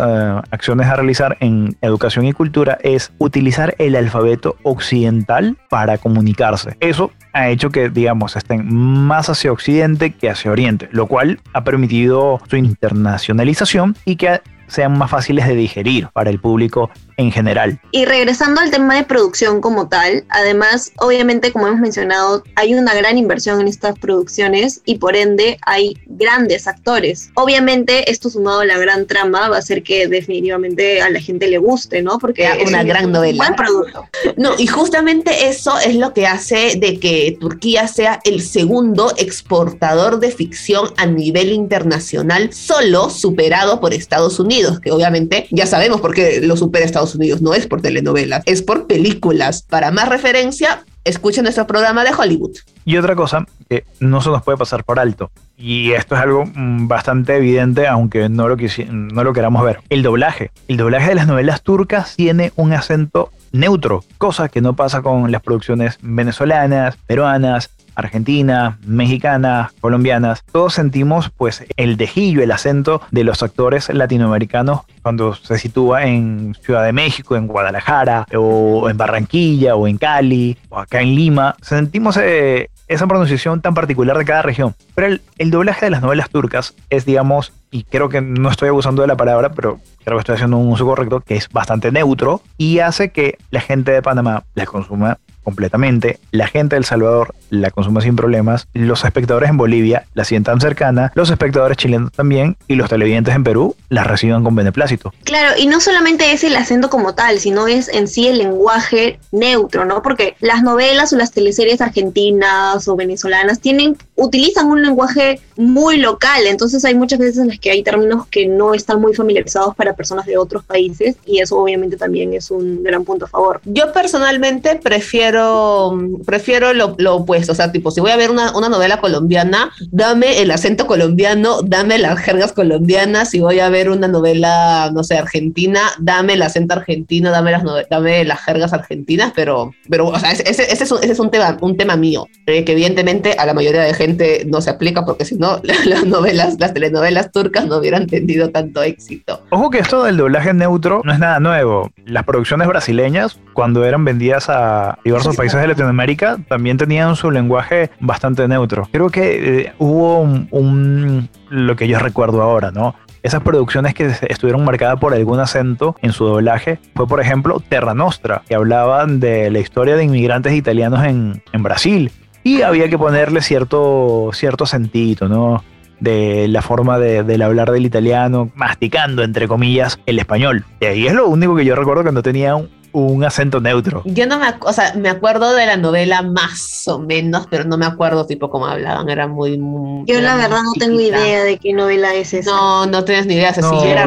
acciones 0.52 0.86
a 0.86 0.94
realizar 0.94 1.36
en 1.40 1.76
educación 1.82 2.24
y 2.24 2.32
cultura 2.32 2.78
es 2.84 3.12
utilizar 3.18 3.74
el 3.80 3.96
alfabeto 3.96 4.54
occidental 4.62 5.56
para 5.68 5.98
comunicarse. 5.98 6.76
Eso 6.78 7.10
ha 7.32 7.48
hecho 7.48 7.70
que, 7.70 7.90
digamos, 7.90 8.36
estén 8.36 8.72
más 8.72 9.28
hacia 9.28 9.50
occidente 9.50 10.12
que 10.12 10.30
hacia 10.30 10.52
oriente, 10.52 10.88
lo 10.92 11.08
cual 11.08 11.40
ha 11.52 11.64
permitido 11.64 12.40
su 12.48 12.54
internacionalización 12.54 13.96
y 14.04 14.14
que 14.14 14.40
sean 14.68 14.96
más 14.96 15.10
fáciles 15.10 15.48
de 15.48 15.56
digerir 15.56 16.06
para 16.12 16.30
el 16.30 16.38
público 16.38 16.90
en 17.18 17.30
general. 17.30 17.80
Y 17.92 18.06
regresando 18.06 18.60
al 18.60 18.70
tema 18.70 18.96
de 18.96 19.04
producción 19.04 19.60
como 19.60 19.88
tal, 19.88 20.24
además, 20.30 20.92
obviamente, 20.98 21.52
como 21.52 21.66
hemos 21.66 21.80
mencionado, 21.80 22.42
hay 22.54 22.74
una 22.74 22.94
gran 22.94 23.18
inversión 23.18 23.60
en 23.60 23.68
estas 23.68 23.98
producciones 23.98 24.80
y 24.86 24.96
por 24.96 25.16
ende 25.16 25.58
hay 25.66 25.98
grandes 26.06 26.66
actores. 26.66 27.30
Obviamente, 27.34 28.10
esto 28.10 28.30
sumado 28.30 28.60
a 28.60 28.64
la 28.64 28.78
gran 28.78 29.06
trama 29.06 29.48
va 29.48 29.56
a 29.56 29.58
hacer 29.58 29.82
que 29.82 30.08
definitivamente 30.08 31.02
a 31.02 31.10
la 31.10 31.20
gente 31.20 31.48
le 31.48 31.58
guste, 31.58 32.02
¿no? 32.02 32.18
Porque 32.18 32.46
es 32.46 32.68
una 32.68 32.82
gran 32.82 33.12
novela. 33.12 33.44
Buen 33.44 33.54
producto. 33.54 34.08
No, 34.36 34.52
y 34.58 34.66
justamente 34.66 35.48
eso 35.48 35.78
es 35.78 35.96
lo 35.96 36.14
que 36.14 36.26
hace 36.26 36.76
de 36.78 36.98
que 36.98 37.36
Turquía 37.38 37.86
sea 37.88 38.20
el 38.24 38.40
segundo 38.40 39.12
exportador 39.18 40.20
de 40.20 40.30
ficción 40.30 40.94
a 40.96 41.06
nivel 41.06 41.52
internacional, 41.52 42.52
solo 42.52 43.10
superado 43.10 43.80
por 43.80 43.92
Estados 43.92 44.38
Unidos 44.38 44.78
que 44.80 44.90
obviamente 44.90 45.46
ya 45.50 45.66
sabemos 45.66 46.00
por 46.00 46.14
qué 46.14 46.40
lo 46.40 46.56
supera 46.56 46.84
Estados 46.84 47.07
Unidos, 47.14 47.42
no 47.42 47.54
es 47.54 47.66
por 47.66 47.80
telenovelas, 47.80 48.42
es 48.46 48.62
por 48.62 48.86
películas. 48.86 49.62
Para 49.62 49.90
más 49.90 50.08
referencia, 50.08 50.84
escuchen 51.04 51.44
nuestro 51.44 51.66
programa 51.66 52.04
de 52.04 52.10
Hollywood. 52.12 52.56
Y 52.84 52.96
otra 52.96 53.14
cosa 53.14 53.46
que 53.68 53.84
no 54.00 54.20
se 54.20 54.30
nos 54.30 54.42
puede 54.42 54.58
pasar 54.58 54.84
por 54.84 54.98
alto, 54.98 55.30
y 55.60 55.90
esto 55.92 56.14
es 56.14 56.20
algo 56.20 56.44
mm, 56.46 56.86
bastante 56.86 57.36
evidente, 57.36 57.88
aunque 57.88 58.28
no 58.28 58.48
lo, 58.48 58.56
no 58.56 59.24
lo 59.24 59.32
queramos 59.32 59.64
ver, 59.64 59.80
el 59.88 60.04
doblaje. 60.04 60.52
El 60.68 60.76
doblaje 60.76 61.08
de 61.08 61.14
las 61.16 61.26
novelas 61.26 61.62
turcas 61.62 62.14
tiene 62.14 62.52
un 62.54 62.72
acento 62.72 63.30
neutro, 63.50 64.04
cosa 64.18 64.48
que 64.48 64.60
no 64.60 64.76
pasa 64.76 65.02
con 65.02 65.32
las 65.32 65.42
producciones 65.42 65.98
venezolanas, 66.00 66.96
peruanas, 67.06 67.70
argentina, 67.98 68.78
mexicana, 68.86 69.72
colombianas, 69.80 70.44
todos 70.52 70.74
sentimos 70.74 71.30
pues 71.36 71.64
el 71.76 71.96
dejillo, 71.96 72.42
el 72.42 72.52
acento 72.52 73.02
de 73.10 73.24
los 73.24 73.42
actores 73.42 73.88
latinoamericanos 73.92 74.82
cuando 75.02 75.34
se 75.34 75.58
sitúa 75.58 76.04
en 76.04 76.54
Ciudad 76.62 76.84
de 76.84 76.92
México, 76.92 77.36
en 77.36 77.46
Guadalajara, 77.46 78.26
o 78.36 78.88
en 78.88 78.96
Barranquilla, 78.96 79.74
o 79.74 79.88
en 79.88 79.98
Cali, 79.98 80.56
o 80.68 80.78
acá 80.78 81.00
en 81.00 81.14
Lima. 81.14 81.56
Sentimos 81.62 82.18
eh, 82.18 82.70
esa 82.88 83.06
pronunciación 83.06 83.60
tan 83.60 83.74
particular 83.74 84.16
de 84.18 84.24
cada 84.24 84.42
región. 84.42 84.74
Pero 84.94 85.08
el, 85.08 85.22
el, 85.38 85.50
doblaje 85.50 85.86
de 85.86 85.90
las 85.90 86.02
novelas 86.02 86.30
turcas 86.30 86.74
es, 86.90 87.04
digamos, 87.04 87.52
y 87.70 87.84
creo 87.84 88.08
que 88.08 88.20
no 88.20 88.50
estoy 88.50 88.68
abusando 88.68 89.02
de 89.02 89.08
la 89.08 89.16
palabra, 89.16 89.50
pero 89.52 89.80
creo 90.04 90.16
que 90.16 90.20
estoy 90.20 90.34
haciendo 90.36 90.56
un 90.56 90.72
uso 90.72 90.86
correcto, 90.86 91.20
que 91.20 91.36
es 91.36 91.48
bastante 91.48 91.92
neutro 91.92 92.42
y 92.56 92.78
hace 92.78 93.10
que 93.10 93.38
la 93.50 93.60
gente 93.60 93.92
de 93.92 94.02
Panamá 94.02 94.44
las 94.54 94.66
consuma 94.66 95.18
completamente, 95.48 96.18
la 96.30 96.46
gente 96.46 96.76
del 96.76 96.84
Salvador 96.84 97.34
la 97.48 97.70
consume 97.70 98.02
sin 98.02 98.16
problemas, 98.16 98.68
los 98.74 99.02
espectadores 99.02 99.48
en 99.48 99.56
Bolivia 99.56 100.04
la 100.12 100.24
sientan 100.24 100.60
cercana, 100.60 101.10
los 101.14 101.30
espectadores 101.30 101.78
chilenos 101.78 102.12
también 102.12 102.58
y 102.66 102.74
los 102.74 102.90
televidentes 102.90 103.34
en 103.34 103.44
Perú 103.44 103.74
la 103.88 104.04
reciban 104.04 104.44
con 104.44 104.54
beneplácito. 104.54 105.14
Claro, 105.24 105.54
y 105.58 105.66
no 105.66 105.80
solamente 105.80 106.32
es 106.32 106.44
el 106.44 106.54
acento 106.54 106.90
como 106.90 107.14
tal, 107.14 107.38
sino 107.38 107.66
es 107.66 107.88
en 107.88 108.08
sí 108.08 108.28
el 108.28 108.36
lenguaje 108.36 109.20
neutro, 109.32 109.86
¿no? 109.86 110.02
Porque 110.02 110.36
las 110.40 110.62
novelas 110.62 111.14
o 111.14 111.16
las 111.16 111.30
teleseries 111.30 111.80
argentinas 111.80 112.86
o 112.86 112.94
venezolanas 112.94 113.60
tienen 113.60 113.96
utilizan 114.18 114.66
un 114.66 114.82
lenguaje 114.82 115.40
muy 115.56 115.96
local, 115.96 116.46
entonces 116.46 116.84
hay 116.84 116.94
muchas 116.94 117.18
veces 117.18 117.38
en 117.38 117.48
las 117.48 117.58
que 117.58 117.70
hay 117.70 117.82
términos 117.82 118.26
que 118.26 118.46
no 118.46 118.74
están 118.74 119.00
muy 119.00 119.14
familiarizados 119.14 119.74
para 119.74 119.94
personas 119.94 120.26
de 120.26 120.36
otros 120.36 120.64
países 120.64 121.16
y 121.24 121.38
eso 121.38 121.56
obviamente 121.56 121.96
también 121.96 122.34
es 122.34 122.50
un 122.50 122.82
gran 122.82 123.04
punto 123.04 123.24
a 123.24 123.28
favor. 123.28 123.60
Yo 123.64 123.92
personalmente 123.92 124.76
prefiero, 124.76 125.96
prefiero 126.26 126.72
lo, 126.74 127.14
opuesto, 127.14 127.52
o 127.52 127.54
sea, 127.54 127.72
tipo, 127.72 127.90
si 127.90 128.00
voy 128.00 128.10
a 128.10 128.16
ver 128.16 128.30
una, 128.30 128.56
una, 128.56 128.68
novela 128.68 129.00
colombiana, 129.00 129.70
dame 129.90 130.42
el 130.42 130.50
acento 130.50 130.86
colombiano, 130.86 131.62
dame 131.62 131.98
las 131.98 132.18
jergas 132.18 132.52
colombianas, 132.52 133.30
si 133.30 133.40
voy 133.40 133.60
a 133.60 133.68
ver 133.68 133.88
una 133.88 134.08
novela, 134.08 134.90
no 134.92 135.04
sé, 135.04 135.16
argentina, 135.16 135.80
dame 136.00 136.34
el 136.34 136.42
acento 136.42 136.74
argentino, 136.74 137.30
dame 137.30 137.52
las, 137.52 137.62
dame 137.88 138.24
las 138.24 138.40
jergas 138.40 138.72
argentinas, 138.72 139.32
pero, 139.34 139.72
pero 139.88 140.08
o 140.08 140.18
sea, 140.18 140.32
ese, 140.32 140.42
ese, 140.50 140.84
es, 140.84 140.92
un, 140.92 140.98
ese 140.98 141.12
es 141.12 141.18
un, 141.18 141.30
tema, 141.30 141.56
un 141.60 141.76
tema 141.76 141.96
mío, 141.96 142.26
eh, 142.46 142.64
que 142.64 142.72
evidentemente 142.72 143.32
a 143.38 143.46
la 143.46 143.54
mayoría 143.54 143.82
de 143.82 143.94
gente 143.94 144.07
no 144.46 144.60
se 144.60 144.70
aplica 144.70 145.04
porque 145.04 145.24
si 145.24 145.36
no, 145.36 145.60
las 145.84 146.04
novelas, 146.04 146.56
las 146.58 146.74
telenovelas 146.74 147.32
turcas 147.32 147.66
no 147.66 147.78
hubieran 147.78 148.06
tenido 148.06 148.50
tanto 148.50 148.82
éxito. 148.82 149.42
Ojo 149.50 149.70
que 149.70 149.78
esto 149.78 150.04
del 150.04 150.16
doblaje 150.16 150.54
neutro 150.54 151.02
no 151.04 151.12
es 151.12 151.18
nada 151.18 151.40
nuevo. 151.40 151.90
Las 152.04 152.24
producciones 152.24 152.68
brasileñas, 152.68 153.38
cuando 153.52 153.84
eran 153.84 154.04
vendidas 154.04 154.48
a 154.48 154.98
diversos 155.04 155.36
países 155.36 155.60
de 155.60 155.68
Latinoamérica, 155.68 156.38
también 156.48 156.76
tenían 156.76 157.16
su 157.16 157.30
lenguaje 157.30 157.90
bastante 158.00 158.46
neutro. 158.48 158.88
Creo 158.92 159.10
que 159.10 159.60
eh, 159.60 159.72
hubo 159.78 160.20
un, 160.20 161.28
lo 161.50 161.76
que 161.76 161.88
yo 161.88 161.98
recuerdo 161.98 162.42
ahora, 162.42 162.70
¿no? 162.70 162.94
esas 163.22 163.42
producciones 163.42 163.94
que 163.94 164.10
estuvieron 164.28 164.64
marcadas 164.64 164.98
por 164.98 165.12
algún 165.12 165.40
acento 165.40 165.96
en 166.02 166.12
su 166.12 166.24
doblaje 166.24 166.78
fue, 166.94 167.06
por 167.06 167.20
ejemplo, 167.20 167.60
Terra 167.68 167.94
Nostra, 167.94 168.42
que 168.48 168.54
hablaban 168.54 169.20
de 169.20 169.50
la 169.50 169.58
historia 169.58 169.96
de 169.96 170.04
inmigrantes 170.04 170.52
italianos 170.52 171.04
en, 171.04 171.42
en 171.52 171.62
Brasil 171.62 172.12
y 172.42 172.62
había 172.62 172.88
que 172.88 172.98
ponerle 172.98 173.42
cierto, 173.42 174.30
cierto 174.32 174.66
sentido, 174.66 175.28
¿no? 175.28 175.62
De 176.00 176.46
la 176.48 176.62
forma 176.62 176.98
de, 176.98 177.24
del 177.24 177.42
hablar 177.42 177.72
del 177.72 177.84
italiano, 177.84 178.50
masticando, 178.54 179.22
entre 179.22 179.48
comillas, 179.48 179.98
el 180.06 180.18
español. 180.18 180.64
Y 180.80 180.86
ahí 180.86 181.06
es 181.06 181.14
lo 181.14 181.26
único 181.26 181.56
que 181.56 181.64
yo 181.64 181.74
recuerdo 181.74 182.04
que 182.04 182.12
no 182.12 182.22
tenía 182.22 182.54
un, 182.54 182.68
un 182.92 183.24
acento 183.24 183.60
neutro. 183.60 184.02
Yo 184.04 184.26
no 184.26 184.38
me, 184.38 184.46
o 184.60 184.72
sea, 184.72 184.94
me 184.94 185.08
acuerdo 185.08 185.52
de 185.54 185.66
la 185.66 185.76
novela 185.76 186.22
más 186.22 186.86
o 186.88 186.98
menos, 186.98 187.46
pero 187.50 187.64
no 187.64 187.76
me 187.76 187.86
acuerdo 187.86 188.26
tipo 188.26 188.50
cómo 188.50 188.66
hablaban, 188.66 189.08
era 189.08 189.26
muy... 189.26 189.58
Yo 190.06 190.20
la 190.20 190.36
verdad 190.36 190.62
no 190.62 190.72
tengo 190.78 191.00
idea 191.00 191.44
de 191.44 191.58
qué 191.58 191.72
novela 191.72 192.14
es 192.14 192.32
esa. 192.34 192.50
No, 192.50 192.86
no 192.86 193.04
tienes 193.04 193.26
ni 193.26 193.34
idea, 193.34 193.54
no, 193.60 193.82
era 193.82 194.06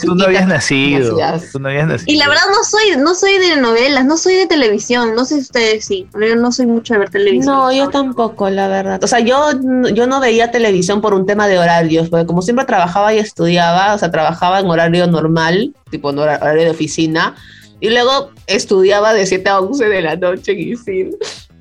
Tú 0.00 0.14
no 0.14 0.24
habías 0.24 0.46
nacido, 0.46 1.16
tú 1.52 1.58
no 1.58 1.68
habías 1.68 1.88
nacido. 1.88 2.12
Y 2.12 2.16
la 2.16 2.28
verdad 2.28 2.44
no 2.50 2.64
soy, 2.64 2.96
no 2.98 3.14
soy 3.14 3.38
de 3.38 3.56
novelas, 3.56 4.04
no 4.04 4.16
soy 4.16 4.34
de 4.34 4.46
televisión, 4.46 5.14
no 5.14 5.24
sé 5.24 5.36
si 5.36 5.40
ustedes 5.42 5.84
sí, 5.84 6.08
pero 6.12 6.26
yo 6.26 6.36
no 6.36 6.52
soy 6.52 6.66
mucho 6.66 6.94
de 6.94 7.00
ver 7.00 7.10
televisión. 7.10 7.54
No, 7.54 7.72
yo 7.72 7.88
tampoco, 7.88 8.50
la 8.50 8.68
verdad. 8.68 9.02
O 9.02 9.06
sea, 9.06 9.20
yo, 9.20 9.50
yo 9.92 10.06
no 10.06 10.20
veía 10.20 10.50
televisión 10.50 11.00
por 11.00 11.14
un 11.14 11.26
tema 11.26 11.48
de 11.48 11.58
horarios, 11.58 12.08
porque 12.08 12.26
como 12.26 12.42
siempre 12.42 12.64
trabajaba 12.64 13.12
y 13.14 13.18
estudiaba, 13.18 13.94
o 13.94 13.98
sea, 13.98 14.10
trabajaba 14.10 14.60
en 14.60 14.66
horario 14.66 15.06
normal, 15.06 15.74
tipo 15.90 16.10
en 16.10 16.18
horario 16.18 16.64
de 16.64 16.70
oficina, 16.70 17.34
y 17.80 17.90
luego 17.90 18.30
estudiaba 18.46 19.12
de 19.14 19.26
7 19.26 19.48
a 19.48 19.60
11 19.60 19.88
de 19.88 20.02
la 20.02 20.16
noche 20.16 20.52
en 20.52 20.60
ISIL. 20.60 21.16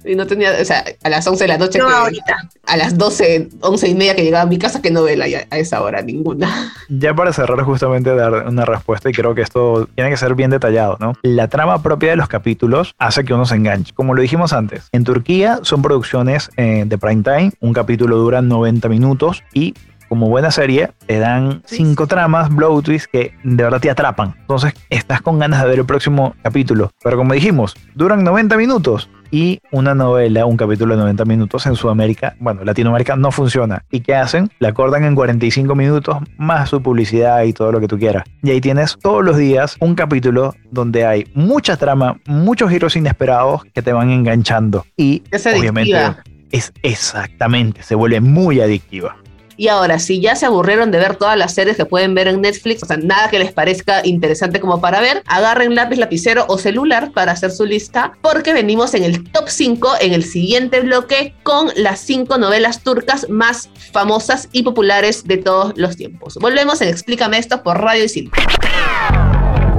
Y 0.07 0.15
no 0.15 0.27
tenía, 0.27 0.51
o 0.61 0.65
sea, 0.65 0.85
a 1.03 1.09
las 1.09 1.25
11 1.25 1.45
de 1.45 1.47
la 1.47 1.57
noche. 1.57 1.79
No, 1.79 1.89
ahorita. 1.89 2.37
A 2.67 2.77
las 2.77 2.95
12, 2.95 3.49
11 3.59 3.87
y 3.87 3.95
media 3.95 4.15
que 4.15 4.23
llegaba 4.23 4.43
a 4.43 4.45
mi 4.45 4.59
casa, 4.59 4.79
¿qué 4.79 4.91
novela 4.91 5.25
a 5.25 5.57
esa 5.57 5.81
hora? 5.81 6.03
Ninguna. 6.03 6.71
Ya 6.89 7.15
para 7.15 7.33
cerrar, 7.33 7.59
justamente 7.61 8.13
dar 8.13 8.47
una 8.47 8.65
respuesta, 8.65 9.09
y 9.09 9.13
creo 9.13 9.33
que 9.33 9.41
esto 9.41 9.89
tiene 9.95 10.11
que 10.11 10.17
ser 10.17 10.35
bien 10.35 10.51
detallado, 10.51 10.97
¿no? 10.99 11.13
La 11.23 11.47
trama 11.47 11.81
propia 11.81 12.11
de 12.11 12.17
los 12.17 12.27
capítulos 12.27 12.93
hace 12.99 13.23
que 13.23 13.33
uno 13.33 13.45
se 13.47 13.55
enganche. 13.55 13.93
Como 13.95 14.13
lo 14.13 14.21
dijimos 14.21 14.53
antes, 14.53 14.89
en 14.91 15.03
Turquía 15.03 15.59
son 15.63 15.81
producciones 15.81 16.51
eh, 16.57 16.83
de 16.85 16.97
prime 16.99 17.23
time, 17.23 17.51
un 17.59 17.73
capítulo 17.73 18.17
dura 18.17 18.43
90 18.43 18.87
minutos 18.89 19.43
y 19.53 19.73
como 20.09 20.29
buena 20.29 20.51
serie, 20.51 20.91
te 21.05 21.19
dan 21.19 21.61
cinco 21.65 22.07
tramas, 22.07 22.53
blow 22.53 22.81
twists 22.81 23.07
que 23.07 23.33
de 23.43 23.63
verdad 23.63 23.79
te 23.79 23.89
atrapan. 23.89 24.35
Entonces 24.41 24.73
estás 24.89 25.21
con 25.21 25.39
ganas 25.39 25.61
de 25.61 25.69
ver 25.69 25.79
el 25.79 25.85
próximo 25.85 26.35
capítulo. 26.43 26.91
Pero 27.03 27.17
como 27.17 27.33
dijimos, 27.33 27.75
duran 27.95 28.23
90 28.23 28.57
minutos 28.57 29.09
y 29.31 29.59
una 29.71 29.95
novela, 29.95 30.45
un 30.45 30.57
capítulo 30.57 30.95
de 30.95 31.01
90 31.01 31.25
minutos 31.25 31.65
en 31.65 31.75
Sudamérica, 31.75 32.35
bueno, 32.39 32.63
Latinoamérica 32.63 33.15
no 33.15 33.31
funciona. 33.31 33.83
¿Y 33.91 34.01
qué 34.01 34.15
hacen? 34.15 34.49
La 34.59 34.73
cortan 34.73 35.03
en 35.03 35.15
45 35.15 35.75
minutos 35.75 36.17
más 36.37 36.69
su 36.69 36.81
publicidad 36.81 37.43
y 37.43 37.53
todo 37.53 37.71
lo 37.71 37.79
que 37.79 37.87
tú 37.87 37.97
quieras. 37.97 38.23
Y 38.43 38.51
ahí 38.51 38.61
tienes 38.61 38.97
todos 39.01 39.23
los 39.23 39.37
días 39.37 39.75
un 39.79 39.95
capítulo 39.95 40.55
donde 40.71 41.05
hay 41.05 41.27
mucha 41.33 41.77
trama, 41.77 42.19
muchos 42.27 42.69
giros 42.69 42.95
inesperados 42.95 43.65
que 43.73 43.81
te 43.81 43.91
van 43.91 44.09
enganchando. 44.09 44.85
Y 44.95 45.23
obviamente 45.57 45.97
adictiva. 45.97 46.23
es 46.51 46.71
exactamente, 46.83 47.83
se 47.83 47.95
vuelve 47.95 48.21
muy 48.21 48.61
adictiva. 48.61 49.17
Y 49.57 49.67
ahora, 49.67 49.99
si 49.99 50.19
ya 50.19 50.35
se 50.35 50.45
aburrieron 50.45 50.91
de 50.91 50.97
ver 50.97 51.15
todas 51.15 51.37
las 51.37 51.53
series 51.53 51.77
que 51.77 51.85
pueden 51.85 52.13
ver 52.13 52.27
en 52.27 52.41
Netflix, 52.41 52.83
o 52.83 52.85
sea, 52.85 52.97
nada 52.97 53.29
que 53.29 53.39
les 53.39 53.51
parezca 53.51 54.05
interesante 54.05 54.59
como 54.59 54.81
para 54.81 54.99
ver, 54.99 55.23
agarren 55.27 55.75
lápiz, 55.75 55.97
lapicero 55.97 56.45
o 56.47 56.57
celular 56.57 57.11
para 57.13 57.31
hacer 57.31 57.51
su 57.51 57.65
lista, 57.65 58.13
porque 58.21 58.53
venimos 58.53 58.93
en 58.93 59.03
el 59.03 59.23
top 59.31 59.47
5 59.47 59.93
en 60.01 60.13
el 60.13 60.23
siguiente 60.23 60.81
bloque 60.81 61.33
con 61.43 61.69
las 61.75 61.99
5 62.01 62.37
novelas 62.37 62.83
turcas 62.83 63.29
más 63.29 63.69
famosas 63.91 64.49
y 64.51 64.63
populares 64.63 65.23
de 65.25 65.37
todos 65.37 65.73
los 65.77 65.95
tiempos. 65.95 66.35
Volvemos 66.35 66.81
en 66.81 66.89
Explícame 66.89 67.37
esto 67.37 67.63
por 67.63 67.81
Radio 67.81 68.03
Isil. 68.03 68.31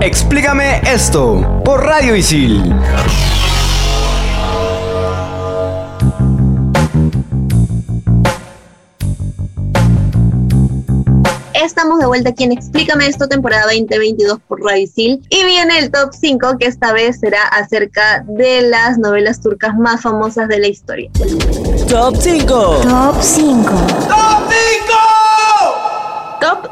Explícame 0.01 0.81
esto 0.87 1.63
por 1.65 1.85
Radio 1.85 2.17
Isil. 2.17 2.75
Estamos 11.67 11.99
de 11.99 12.07
vuelta 12.07 12.31
aquí 12.31 12.45
en 12.45 12.53
Explícame 12.53 13.09
esto, 13.09 13.27
temporada 13.27 13.65
2022 13.65 14.39
por 14.47 14.63
Raisil. 14.63 15.21
Y 15.31 15.45
viene 15.45 15.81
el 15.81 15.91
top 15.91 16.11
5, 16.13 16.59
que 16.59 16.67
esta 16.67 16.93
vez 16.93 17.19
será 17.19 17.43
acerca 17.43 18.25
de 18.29 18.63
las 18.63 18.99
novelas 18.99 19.41
turcas 19.41 19.77
más 19.77 20.01
famosas 20.01 20.47
de 20.47 20.61
la 20.61 20.69
historia. 20.69 21.11
Top 21.89 22.15
5. 22.21 22.47
Top 22.85 23.17
5. 23.21 23.69
Top 24.07 24.47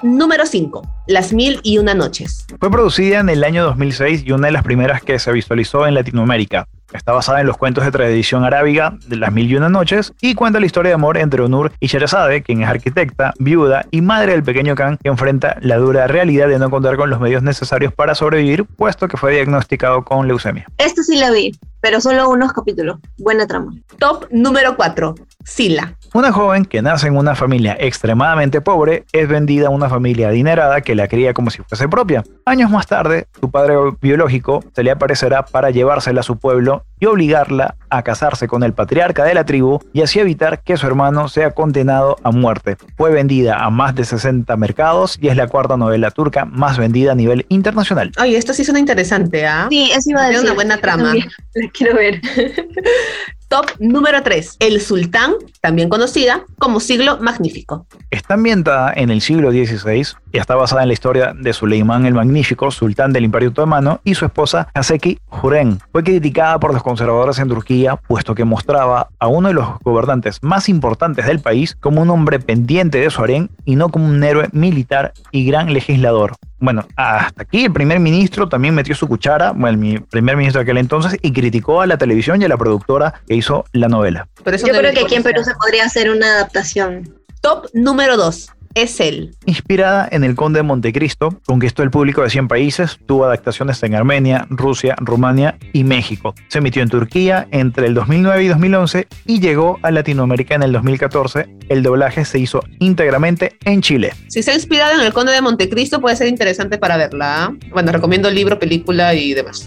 número 0.03 0.46
5. 0.46 0.83
Las 1.07 1.33
mil 1.33 1.61
y 1.62 1.79
una 1.79 1.94
noches. 1.94 2.46
Fue 2.61 2.70
producida 2.70 3.20
en 3.20 3.29
el 3.29 3.44
año 3.44 3.64
2006 3.64 4.24
y 4.24 4.33
una 4.33 4.46
de 4.48 4.53
las 4.53 4.62
primeras 4.62 5.03
que 5.03 5.18
se 5.18 5.33
visualizó 5.33 5.87
en 5.87 5.94
Latinoamérica. 5.94 6.66
Está 6.92 7.12
basada 7.12 7.40
en 7.40 7.46
los 7.46 7.57
cuentos 7.57 7.85
de 7.85 7.90
tradición 7.90 8.44
arábiga 8.44 8.96
de 9.07 9.16
las 9.16 9.33
mil 9.33 9.50
y 9.50 9.57
una 9.57 9.68
noches 9.68 10.12
y 10.20 10.35
cuenta 10.35 10.61
la 10.61 10.66
historia 10.66 10.90
de 10.90 10.94
amor 10.94 11.18
entre 11.18 11.42
Onur 11.42 11.72
y 11.81 11.88
Sherazade, 11.88 12.42
quien 12.42 12.62
es 12.62 12.68
arquitecta, 12.68 13.35
viuda 13.38 13.87
y 13.90 14.00
madre 14.00 14.33
del 14.33 14.44
pequeño 14.44 14.77
Khan 14.77 14.98
que 15.03 15.09
enfrenta 15.09 15.57
la 15.61 15.77
dura 15.77 16.07
realidad 16.07 16.48
de 16.48 16.59
no 16.59 16.70
contar 16.70 16.96
con 16.96 17.11
los 17.11 17.20
medios 17.20 17.42
necesarios 17.42 17.92
para 17.92 18.14
sobrevivir, 18.14 18.64
puesto 18.64 19.09
que 19.09 19.16
fue 19.16 19.33
diagnosticado 19.33 20.05
con 20.05 20.29
leucemia. 20.29 20.66
Esta 20.79 21.03
sí 21.03 21.16
la 21.16 21.33
vi, 21.33 21.59
pero 21.81 22.00
solo 22.00 22.29
unos 22.31 22.53
capítulos. 22.53 22.98
Buena 23.18 23.46
trama. 23.46 23.72
Top 23.98 24.27
número 24.31 24.77
4. 24.77 25.16
Sila. 25.44 25.96
Una 26.16 26.31
joven 26.31 26.64
que 26.64 26.81
nace 26.81 27.09
en 27.09 27.16
una 27.16 27.35
familia 27.35 27.77
extremadamente 27.81 28.61
pobre 28.61 29.05
es 29.11 29.29
vendida 29.29 29.66
a 29.66 29.70
una 29.70 29.88
familia 29.88 30.29
adinerada 30.29 30.81
que 30.81 30.94
la 30.94 31.09
cría 31.09 31.35
como 31.35 31.50
si 31.50 31.61
fuese 31.62 31.88
propia. 31.88 32.22
Años 32.44 32.70
más 32.70 32.87
tarde, 32.87 33.27
su 33.40 33.50
padre 33.50 33.74
biológico 34.00 34.62
se 34.77 34.85
le 34.85 34.92
aparecerá 34.92 35.44
para 35.44 35.70
llevársela 35.70 36.20
a 36.20 36.22
su 36.22 36.37
pueblo 36.38 36.85
y 37.00 37.07
obligarla 37.07 37.74
a 37.90 38.03
casarse 38.05 38.46
con 38.46 38.62
el 38.62 38.72
patriarca 38.74 39.24
de 39.24 39.35
la 39.35 39.44
tribu 39.44 39.81
y 39.92 40.03
así 40.03 40.20
evitar 40.20 40.62
que 40.62 40.77
su 40.77 40.87
hermano 40.87 41.27
sea 41.27 41.50
condenado 41.50 42.16
a 42.22 42.31
muerte. 42.31 42.77
Fue 42.96 43.11
vendida 43.11 43.64
a 43.64 43.70
más 43.70 43.96
de 43.96 44.05
60 44.05 44.57
mercados 44.57 45.18
y 45.20 45.27
es 45.31 45.37
la 45.37 45.48
cuarta 45.48 45.77
novela 45.77 46.12
turca 46.12 46.44
más 46.44 46.79
vendida 46.79 47.11
a 47.11 47.16
nivel 47.16 47.44
internacional. 47.48 48.12
Oye, 48.20 48.37
esto 48.37 48.55
sí 48.55 48.62
suena 48.64 48.79
interesante, 48.79 49.48
¿ah? 49.48 49.66
Sí, 49.68 49.90
eso 49.90 50.11
iba 50.11 50.20
a 50.20 50.29
Tiene 50.29 50.37
decir. 50.37 50.46
una 50.50 50.55
buena 50.55 50.79
trama. 50.79 51.12
La 51.12 51.70
quiero 51.72 51.96
ver. 51.96 52.20
Top 53.55 53.71
número 53.79 54.21
3. 54.21 54.57
El 54.59 54.81
Sultán, 54.81 55.35
también 55.61 55.88
conocida 55.88 56.45
como 56.59 56.81
Siglo 56.81 57.19
Magnífico. 57.21 57.87
Está 58.11 58.35
ambientada 58.35 58.93
en 58.97 59.11
el 59.11 59.21
siglo 59.21 59.53
XVI 59.53 60.17
y 60.33 60.38
está 60.38 60.57
basada 60.57 60.83
en 60.83 60.88
la 60.88 60.95
historia 60.95 61.33
de 61.38 61.53
Suleimán 61.53 62.05
el 62.05 62.14
Magnífico, 62.14 62.73
sultán 62.73 63.12
del 63.12 63.23
Imperio 63.23 63.51
Otomano, 63.51 64.01
y 64.03 64.17
su 64.17 64.25
esposa 64.25 64.67
Haseki 64.75 65.21
Huren. 65.40 65.79
Fue 65.93 66.03
criticada 66.03 66.59
por 66.59 66.75
los 66.75 66.83
conservadores 66.83 67.38
en 67.38 67.49
Turquía, 67.49 67.95
puesto 67.95 68.35
que 68.35 68.43
mostraba 68.43 69.11
a 69.21 69.29
uno 69.29 69.47
de 69.47 69.55
los 69.55 69.79
gobernantes 69.85 70.40
más 70.43 70.69
importantes 70.69 71.25
del 71.27 71.38
país 71.38 71.77
como 71.77 72.03
un 72.03 72.11
hombre 72.11 72.40
pendiente 72.40 72.99
de 72.99 73.11
su 73.11 73.23
harén 73.23 73.51
y 73.64 73.77
no 73.77 73.88
como 73.88 74.09
un 74.09 74.25
héroe 74.25 74.49
militar 74.51 75.12
y 75.31 75.47
gran 75.47 75.73
legislador. 75.73 76.33
Bueno, 76.64 76.87
hasta 76.96 77.42
aquí 77.42 77.66
el 77.66 77.72
primer 77.74 78.00
ministro 78.00 78.48
también 78.48 78.74
metió 78.74 78.94
su 78.94 79.07
cuchara, 79.07 79.53
bueno, 79.53 79.77
mi 79.77 79.98
primer 79.98 80.35
ministro 80.35 80.61
de 80.61 80.62
aquel 80.62 80.79
entonces, 80.79 81.18
y 81.20 81.31
criticó 81.31 81.83
a 81.83 81.87
la 81.87 81.98
televisión 81.98 82.40
y 82.40 82.46
a 82.46 82.48
la 82.48 82.57
productora 82.57 83.20
que 83.29 83.35
hizo 83.35 83.66
la 83.72 83.87
novela. 83.87 84.29
Por 84.42 84.55
eso 84.55 84.66
Yo 84.66 84.72
creo 84.72 84.90
que 84.94 85.00
aquí 85.00 85.14
en 85.14 85.22
Perú 85.22 85.44
se 85.44 85.55
podría 85.57 85.85
hacer 85.85 86.09
una 86.09 86.27
adaptación. 86.37 87.18
Top 87.42 87.66
número 87.74 88.16
2. 88.16 88.50
Es 88.75 88.99
él. 89.01 89.37
Inspirada 89.47 90.09
en 90.11 90.25
El 90.25 90.35
Conde 90.35 90.59
de 90.59 90.63
Montecristo, 90.65 91.41
conquistó 91.47 91.83
el 91.83 91.91
público 91.91 92.23
de 92.23 92.31
100 92.31 92.49
países, 92.49 92.99
tuvo 93.07 93.25
adaptaciones 93.25 93.83
en 93.83 93.95
Armenia, 93.95 94.47
Rusia, 94.51 94.97
Rumania 94.99 95.57
y 95.73 95.85
México. 95.85 96.35
Se 96.49 96.59
emitió 96.59 96.83
en 96.83 96.89
Turquía 96.89 97.47
entre 97.53 97.87
el 97.87 97.95
2009 97.95 98.43
y 98.43 98.49
2011 98.49 99.07
y 99.27 99.41
llegó 99.41 99.79
a 99.83 99.91
Latinoamérica 99.91 100.57
en 100.57 100.65
el 100.65 100.73
2014. 100.73 101.47
El 101.69 101.83
doblaje 101.83 102.25
se 102.25 102.39
hizo 102.39 102.63
íntegramente 102.81 103.57
en 103.65 103.81
Chile. 103.81 104.13
Si 104.29 104.43
se 104.43 104.51
ha 104.51 104.55
inspirado 104.55 105.01
en 105.01 105.07
El 105.07 105.13
Conde 105.13 105.33
de 105.33 105.41
Montecristo, 105.41 106.01
puede 106.01 106.17
ser 106.17 106.27
interesante 106.27 106.77
para 106.79 106.97
verla. 106.97 107.45
¿ah? 107.45 107.55
Bueno, 107.71 107.93
recomiendo 107.93 108.29
el 108.29 108.35
libro, 108.35 108.59
película 108.59 109.15
y 109.15 109.35
demás. 109.35 109.67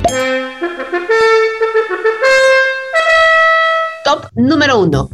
Top 4.07 4.27
número 4.35 4.79
1. 4.79 5.09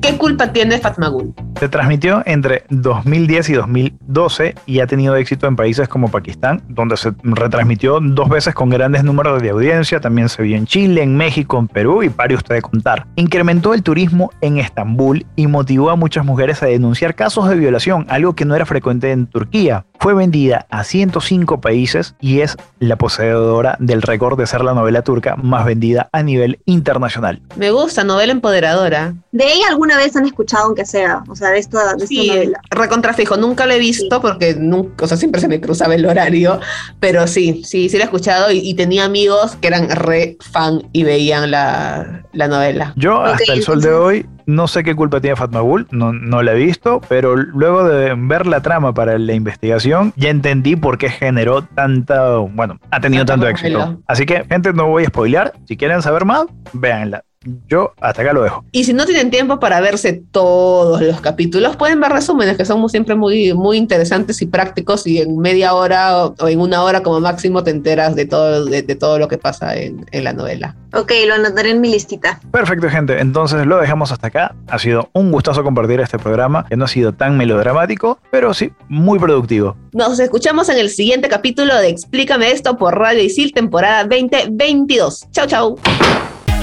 ¿Qué 0.00 0.16
culpa 0.16 0.52
tiene 0.52 0.78
Fatmagul? 0.78 1.34
Se 1.58 1.68
transmitió 1.68 2.22
entre 2.26 2.64
2010 2.68 3.48
y 3.48 3.52
2012 3.54 4.54
y 4.66 4.78
ha 4.78 4.86
tenido 4.86 5.16
éxito 5.16 5.48
en 5.48 5.56
países 5.56 5.88
como 5.88 6.10
Pakistán, 6.10 6.62
donde 6.68 6.96
se 6.96 7.12
retransmitió 7.24 7.98
dos 8.00 8.28
veces 8.28 8.54
con 8.54 8.68
grandes 8.68 9.02
números 9.02 9.42
de 9.42 9.50
audiencia. 9.50 10.00
También 10.00 10.28
se 10.28 10.42
vio 10.42 10.56
en 10.56 10.66
Chile, 10.66 11.02
en 11.02 11.16
México, 11.16 11.58
en 11.58 11.66
Perú 11.66 12.04
y 12.04 12.08
pare 12.08 12.36
usted 12.36 12.54
de 12.54 12.62
contar. 12.62 13.06
Incrementó 13.16 13.74
el 13.74 13.82
turismo 13.82 14.30
en 14.42 14.58
Estambul 14.58 15.26
y 15.34 15.48
motivó 15.48 15.90
a 15.90 15.96
muchas 15.96 16.24
mujeres 16.24 16.62
a 16.62 16.66
denunciar 16.66 17.16
casos 17.16 17.48
de 17.48 17.56
violación, 17.56 18.06
algo 18.08 18.36
que 18.36 18.44
no 18.44 18.54
era 18.54 18.66
frecuente 18.66 19.10
en 19.10 19.26
Turquía. 19.26 19.86
Fue 19.98 20.14
vendida 20.14 20.66
a 20.70 20.84
105 20.84 21.60
países 21.60 22.14
y 22.20 22.40
es 22.40 22.56
la 22.78 22.96
poseedora 22.96 23.76
del 23.80 24.02
récord 24.02 24.38
de 24.38 24.46
ser 24.46 24.62
la 24.62 24.74
novela 24.74 25.02
turca 25.02 25.34
más 25.36 25.64
vendida 25.64 26.10
a 26.12 26.22
nivel 26.22 26.60
internacional. 26.66 27.40
Me 27.56 27.70
gusta, 27.70 28.04
novela 28.04 28.30
empoderadora. 28.36 29.14
De 29.32 29.44
ella 29.44 29.66
alguna 29.68 29.96
vez 29.96 30.16
han 30.16 30.24
escuchado, 30.24 30.66
aunque 30.66 30.86
sea, 30.86 31.22
o 31.28 31.34
sea, 31.36 31.50
de 31.50 31.58
esta, 31.58 31.94
de 31.94 32.04
esta 32.04 32.06
Sí, 32.06 32.28
novela. 32.28 32.60
recontrafijo. 32.70 33.36
Nunca 33.36 33.66
la 33.66 33.74
he 33.74 33.78
visto 33.78 34.20
porque 34.20 34.54
nunca, 34.54 35.04
o 35.04 35.08
sea, 35.08 35.16
siempre 35.16 35.40
se 35.40 35.48
me 35.48 35.60
cruzaba 35.60 35.94
el 35.94 36.06
horario, 36.06 36.60
pero 37.00 37.26
sí, 37.26 37.62
sí, 37.64 37.88
sí 37.88 37.96
la 37.98 38.04
he 38.04 38.06
escuchado 38.06 38.50
y, 38.50 38.58
y 38.58 38.74
tenía 38.74 39.04
amigos 39.04 39.56
que 39.56 39.68
eran 39.68 39.90
re 39.90 40.36
fan 40.52 40.88
y 40.92 41.02
veían 41.02 41.50
la, 41.50 42.22
la 42.32 42.48
novela. 42.48 42.92
Yo 42.96 43.20
hasta 43.22 43.52
el 43.52 43.62
sol 43.62 43.80
de 43.82 43.92
hoy 43.92 44.26
no 44.46 44.68
sé 44.68 44.84
qué 44.84 44.94
culpa 44.94 45.20
tiene 45.20 45.34
Fatmagul, 45.34 45.88
no, 45.90 46.12
no 46.12 46.40
la 46.42 46.52
he 46.52 46.56
visto, 46.56 47.00
pero 47.08 47.34
luego 47.34 47.82
de 47.84 48.14
ver 48.16 48.46
la 48.46 48.60
trama 48.62 48.94
para 48.94 49.18
la 49.18 49.32
investigación 49.32 50.12
ya 50.16 50.28
entendí 50.30 50.76
por 50.76 50.98
qué 50.98 51.08
generó 51.10 51.62
tanta, 51.62 52.36
bueno, 52.36 52.78
ha 52.92 53.00
tenido 53.00 53.24
Tanta 53.24 53.46
tanto 53.46 53.48
éxito. 53.48 54.00
Así 54.06 54.24
que, 54.24 54.44
gente, 54.44 54.72
no 54.72 54.86
voy 54.86 55.02
a 55.04 55.08
spoilear. 55.08 55.52
Si 55.66 55.76
quieren 55.76 56.00
saber 56.00 56.24
más, 56.24 56.46
véanla. 56.72 57.24
Yo 57.68 57.92
hasta 58.00 58.22
acá 58.22 58.32
lo 58.32 58.42
dejo. 58.42 58.64
Y 58.72 58.84
si 58.84 58.92
no 58.92 59.04
tienen 59.06 59.30
tiempo 59.30 59.58
para 59.60 59.80
verse 59.80 60.22
todos 60.30 61.00
los 61.00 61.20
capítulos, 61.20 61.76
pueden 61.76 62.00
ver 62.00 62.12
resúmenes 62.12 62.56
que 62.56 62.64
son 62.64 62.80
muy- 62.80 62.90
siempre 62.90 63.14
muy, 63.14 63.52
muy 63.54 63.76
interesantes 63.76 64.40
y 64.42 64.46
prácticos 64.46 65.06
y 65.06 65.20
en 65.20 65.38
media 65.38 65.74
hora 65.74 66.24
o, 66.24 66.34
o 66.38 66.48
en 66.48 66.60
una 66.60 66.82
hora 66.82 67.02
como 67.02 67.20
máximo 67.20 67.62
te 67.64 67.70
enteras 67.70 68.14
de 68.16 68.26
todo, 68.26 68.64
de, 68.64 68.82
de 68.82 68.94
todo 68.94 69.18
lo 69.18 69.28
que 69.28 69.38
pasa 69.38 69.76
en, 69.76 70.06
en 70.12 70.24
la 70.24 70.32
novela. 70.32 70.76
Ok, 70.94 71.12
lo 71.26 71.34
anotaré 71.34 71.70
en 71.70 71.80
mi 71.80 71.90
listita. 71.90 72.40
Perfecto, 72.50 72.88
gente. 72.88 73.20
Entonces 73.20 73.66
lo 73.66 73.78
dejamos 73.78 74.12
hasta 74.12 74.28
acá. 74.28 74.54
Ha 74.68 74.78
sido 74.78 75.10
un 75.12 75.30
gustazo 75.30 75.62
compartir 75.62 76.00
este 76.00 76.18
programa, 76.18 76.64
que 76.68 76.76
no 76.76 76.86
ha 76.86 76.88
sido 76.88 77.12
tan 77.12 77.36
melodramático, 77.36 78.18
pero 78.30 78.54
sí 78.54 78.72
muy 78.88 79.18
productivo. 79.18 79.76
Nos 79.92 80.18
escuchamos 80.18 80.68
en 80.68 80.78
el 80.78 80.88
siguiente 80.90 81.28
capítulo 81.28 81.74
de 81.76 81.88
Explícame 81.88 82.50
esto 82.50 82.76
por 82.78 82.98
Radio 82.98 83.22
Isil, 83.22 83.52
temporada 83.52 84.04
2022. 84.04 85.26
Chau, 85.32 85.46
chau. 85.46 85.78